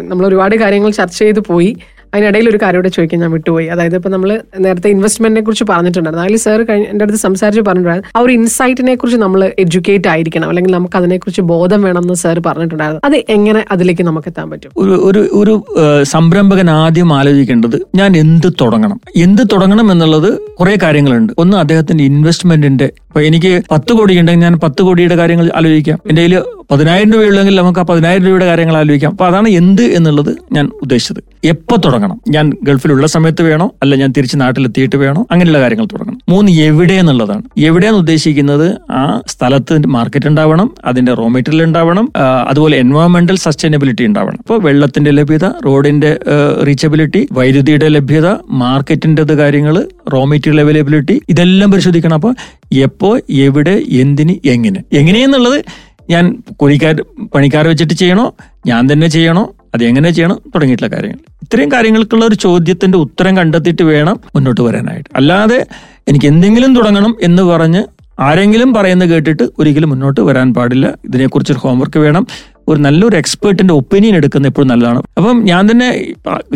നമ്മൾ 0.10 0.24
ഒരുപാട് 0.28 0.56
കാര്യങ്ങൾ 0.56 0.92
ചർച്ച 0.92 1.20
ചെയ്തു 1.20 1.44
പോയി. 1.48 1.72
അതിനിടയിൽ 2.14 2.50
ഒരു 2.50 2.60
കാര്യം 2.62 2.80
കൂടെ 2.80 2.90
ചോദിക്കാൻ 2.90 3.22
ഞാൻ 3.22 3.32
വിട്ടുപോയി. 3.32 3.68
അതായത് 3.68 3.96
ഇപ്പൊ 3.96 4.10
നമ്മൾ 4.10 4.42
നേരത്തെ 4.60 4.90
ഇൻവെസ്റ്റ്മെന്റിനെ 4.90 5.44
കുറിച്ച് 5.46 5.66
പറഞ്ഞിട്ടുണ്ടായിരുന്നു. 5.70 6.26
അതിൽ 6.26 6.38
സാർ 6.38 6.62
എന്റെ 6.72 7.04
അടുത്ത് 7.04 7.20
സംസാരിച്ച് 7.20 7.62
പറഞ്ഞിട്ടുണ്ടായിരുന്നു. 7.62 8.20
ആ 8.20 8.24
ഒരു 8.26 8.34
ഇൻസൈറ്റിനെ 8.34 8.96
കുറിച്ച് 8.96 9.22
നമ്മൾ 9.22 9.52
എഡ്യൂക്കേറ്റ് 9.60 10.08
ആയിരിക്കണം. 10.08 10.50
അല്ലെങ്കിൽ 10.50 10.72
നമുക്ക് 10.72 10.98
അതിനെക്കുറിച്ച് 10.98 11.42
ബോധം 11.42 11.82
വേണം 11.82 12.02
എന്ന് 12.02 12.14
സാർ 12.14 12.42
പറഞ്ഞിട്ടുണ്ടായിരുന്നു. 12.46 13.02
അത് 13.04 13.24
എങ്ങനെ 13.30 13.66
അതിലേക്ക് 13.72 14.04
നമുക്ക് 14.04 14.28
എത്താൻ 14.28 14.50
പറ്റും? 14.50 14.72
ഒരു 14.78 15.20
ഒരു 15.32 15.66
സംരംഭകൻ 16.04 16.70
ആദ്യം 16.70 17.14
ആലോചിക്കേണ്ടത് 17.14 17.78
ഞാൻ 17.96 18.18
എന്ത് 18.18 18.54
തുടങ്ങണം? 18.62 19.02
എന്ത് 19.16 19.42
തുടങ്ങണം 19.52 19.92
എന്നുള്ളത് 19.92 20.40
കുറെ 20.60 20.78
കാര്യങ്ങളുണ്ട്. 20.84 21.34
ഒന്ന് 21.38 21.58
അദ്ദേഹത്തിന്റെ 21.58 22.04
ഇൻവെസ്റ്റ്മെന്റിന്റെ 22.04 22.90
ഇപ്പൊ 23.12 23.22
എനിക്ക് 23.22 23.62
പത്ത് 23.72 23.94
കോടി 23.94 24.20
ഉണ്ടെങ്കിൽ 24.20 24.42
ഞാൻ 24.42 24.54
പത്ത് 24.56 24.82
കോടിയുടെ 24.82 25.16
കാര്യങ്ങൾ 25.16 25.52
ആലോചിക്കാം. 25.56 25.98
എന്റെ 26.08 26.22
കയ്യിൽ 26.22 26.42
പതിനായിരം 26.72 27.12
രൂപയുള്ളെങ്കിൽ 27.14 27.56
നമുക്ക് 27.56 27.80
ആ 27.80 27.84
പതിനായിരം 27.84 28.24
രൂപയുടെ 28.24 28.46
കാര്യങ്ങൾ 28.46 28.78
ആലോചിക്കാം. 28.78 29.10
അപ്പൊ 29.10 29.26
അതാണ് 29.26 29.50
എന്ത് 29.50 29.82
എന്നുള്ളത് 29.82 30.38
ഞാൻ 30.52 30.66
ഉദ്ദേശിച്ചത്. 30.82 31.24
എപ്പോ 31.44 31.76
തുടങ്ങണം? 31.86 32.22
ഞാൻ 32.30 32.52
ഗൾഫിലുള്ള 32.64 33.08
സമയത്ത് 33.08 33.42
വേണോ? 33.42 33.72
അല്ല 33.82 33.96
ഞാൻ 33.96 34.14
തിരിച്ച് 34.18 34.38
നാട്ടിലെത്തിയിട്ട് 34.42 34.96
വേണോ? 34.96 35.28
അങ്ങനെയുള്ള 35.32 35.60
കാര്യങ്ങൾ 35.60 35.86
തുടങ്ങണം. 35.86 36.20
മൂന്ന് 36.30 36.52
എവിടെ 36.52 36.94
എന്നുള്ളതാണ്. 36.94 37.42
എവിടെയാണ് 37.58 37.98
ഉദ്ദേശിക്കുന്നത്? 37.98 38.92
ആ 38.92 39.22
സ്ഥലത്ത് 39.28 39.88
മാർക്കറ്റ് 39.88 40.28
ഉണ്ടാവണം 40.28 40.72
അതിന്റെ 40.86 41.14
റോ 41.14 41.28
മെറ്റീരിയൽ 41.28 41.64
ഉണ്ടാവണം 41.64 42.12
അതുപോലെ 42.48 42.78
എൻവയോൺമെന്റൽ 42.78 43.36
സസ്റ്റൈനബിലിറ്റി 43.36 44.06
ഉണ്ടാവണം. 44.06 44.40
അപ്പോൾ 44.40 44.64
വെള്ളത്തിന്റെ 44.64 45.12
ലഭ്യത 45.12 45.46
റോഡിന്റെ 45.46 46.20
റീച്ചബിലിറ്റി 46.68 47.28
വൈദ്യുതിയുടെ 47.32 47.88
ലഭ്യത 47.88 48.28
മാർക്കറ്റിന്റെ 48.64 49.24
കാര്യങ്ങൾ 49.24 49.88
റോ 50.14 50.26
മെറ്റീരിയൽ 50.26 50.62
അവൈലബിലിറ്റി 50.62 51.22
ഇതെല്ലാം 51.30 51.72
പരിശോധിക്കണം. 51.72 52.14
അപ്പോൾ 52.14 52.36
എപ്പോ 52.74 53.20
എവിടെ 53.30 53.84
എന്തിന് 53.90 54.48
എങ്ങനെ? 54.48 54.84
എങ്ങനെയെന്നുള്ളത് 54.94 55.66
ഞാൻ 56.10 56.44
കൂലിക്കാർ 56.58 57.06
പണിക്കാരെ 57.36 57.68
വെച്ചിട്ട് 57.70 57.94
ചെയ്യണോ? 57.94 58.34
ഞാൻ 58.66 58.94
തന്നെ 58.94 59.08
ചെയ്യണോ? 59.08 59.56
അത് 59.76 59.84
എങ്ങനെ 59.84 60.12
ചെയ്യണം? 60.12 60.40
തുടങ്ങിയിട്ടുള്ള 60.56 60.96
കാര്യങ്ങൾ. 60.96 61.18
ഇത്രയും 61.42 61.72
കാര്യങ്ങൾക്കുള്ള 61.72 62.26
ഒരു 62.26 62.36
ചോദ്യത്തിന്റെ 62.36 62.98
ഉത്തരം 62.98 63.38
കണ്ടെത്തിയിട്ട് 63.38 63.84
വേണം 63.84 64.20
മുന്നോട്ട് 64.36 64.62
വരാനായിട്ട്. 64.62 65.10
അല്ലാതെ 65.16 65.66
എനിക്ക് 66.08 66.26
എന്തെങ്കിലും 66.26 66.76
തുടങ്ങണം 66.76 67.16
എന്ന് 67.22 67.44
പറഞ്ഞ് 67.44 67.84
ആരെങ്കിലും 68.20 68.74
പറയുന്നത് 68.74 69.10
കേട്ടിട്ട് 69.10 69.50
ഒരിക്കലും 69.60 69.90
മുന്നോട്ട് 69.90 70.22
വരാൻ 70.22 70.54
പാടില്ല. 70.54 70.94
ഇതിനെക്കുറിച്ചൊരു 71.06 71.60
ഹോംവർക്ക് 71.60 72.00
വേണം. 72.00 72.28
ഒരു 72.72 72.80
നല്ലൊരു 72.80 73.16
എക്സ്പേർട്ടിന്റെ 73.16 73.74
ഒപ്പീനിയൻ 73.74 74.16
എടുക്കുന്നത് 74.16 74.50
എപ്പോഴും 74.52 74.68
നല്ലതാണ്. 74.68 75.02
അപ്പം 75.18 75.46
ഞാൻ 75.46 75.72
തന്നെ 75.72 75.88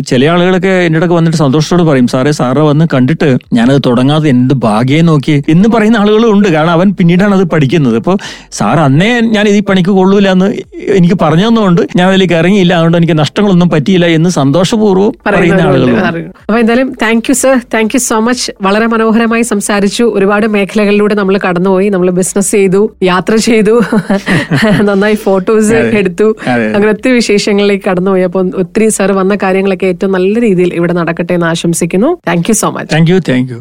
ചില 0.06 0.24
ആളുകളൊക്കെ 0.24 0.72
എന്റെ 0.86 0.98
അടുക്ക് 0.98 1.14
വന്നിട്ട് 1.14 1.38
സന്തോഷത്തോട് 1.38 1.82
പറയും 1.82 2.06
സാറേ 2.06 2.30
സാറെ 2.30 2.60
വന്ന് 2.60 2.84
കണ്ടിട്ട് 2.94 3.28
ഞാനത് 3.52 3.80
തുടങ്ങാതെ 3.86 4.28
എന്ത് 4.28 4.54
ഭാഗ്യം 4.54 5.06
നോക്കി? 5.06 5.42
എന്ന് 5.48 5.68
പറയുന്ന 5.68 5.96
ആളുകളും 5.96 6.32
ഉണ്ട്. 6.32 6.48
കാരണം 6.48 6.70
അവൻ 6.70 6.88
പിന്നീടാണ് 6.98 7.34
അത് 7.34 7.44
പഠിക്കുന്നത്. 7.44 7.96
അപ്പോൾ 7.96 8.16
സാർ 8.52 8.80
അന്നേ 8.80 9.20
ഞാൻ 9.36 9.48
ഈ 9.48 9.60
പണിക്ക് 9.60 9.90
കൊള്ളൂല 9.90 10.28
എന്ന് 10.28 10.48
എനിക്ക് 10.96 11.14
പറഞ്ഞതുകൊണ്ട് 11.22 11.82
ഞാൻ 11.96 12.08
അതിലേക്ക് 12.08 12.34
ഇറങ്ങിയില്ല. 12.34 12.74
അതുകൊണ്ട് 12.74 12.98
എനിക്ക് 12.98 13.18
നഷ്ടങ്ങളൊന്നും 13.18 13.70
പറ്റിയില്ല 13.70 14.06
എന്ന് 14.06 14.30
സന്തോഷപൂർവം 14.30 15.12
പറയുന്ന 15.26 15.62
പറയുന്നവരുണ്ട്. 15.64 16.30
അപ്പൊ 16.48 16.58
എന്തായാലും 16.58 16.90
thank 17.02 17.30
you 17.30 17.34
sir 17.34 17.56
thank 17.74 17.94
you 17.96 17.98
so 17.98 18.20
much 18.20 18.52
വളരെ 18.62 18.86
മനോഹരമായി 18.86 19.42
സംസാരിച്ചു. 19.42 20.04
ഒരുപാട് 20.16 20.46
മേഖലകളിലൂടെ 20.46 21.14
നമ്മൾ 21.14 21.38
കടന്നുപോയി. 21.48 21.88
നമ്മൾ 21.88 22.10
ബിസിനസ് 22.10 22.50
ചെയ്തു 22.50 22.82
യാത്ര 23.02 23.36
ചെയ്തു. 23.48 23.74
നന്നായി 24.88 25.14
ഫോട്ടോസ് 25.14 25.76
എടുത്തു. 26.06 26.28
അങ്ങനെ 26.74 26.90
ഒത്തിരി 26.96 27.14
വിശേഷങ്ങളിലേക്ക് 27.20 27.86
കടന്നുപോയി 27.90 28.26
അപ്പോൾ 28.30 28.50
ഒത്തിരി 28.64 28.88
സർ 28.98 29.12
വന്ന 29.20 29.36
കാര്യങ്ങളൊക്കെ 29.46 29.88
ഏറ്റവും 29.94 30.12
നല്ല 30.18 30.34
രീതിയിൽ 30.46 30.72
ഇവിടെ 30.80 30.96
നടക്കട്ടെ 31.00 31.34
എന്ന് 31.38 31.48
ആശംസിക്കുന്നു. 31.54 32.12
Thank 32.30 32.50
you 32.50 32.56
so 32.64 32.70
much 32.76 32.92
thank 32.96 33.12
you 33.14 33.18
thank 33.30 33.52
you 33.54 33.60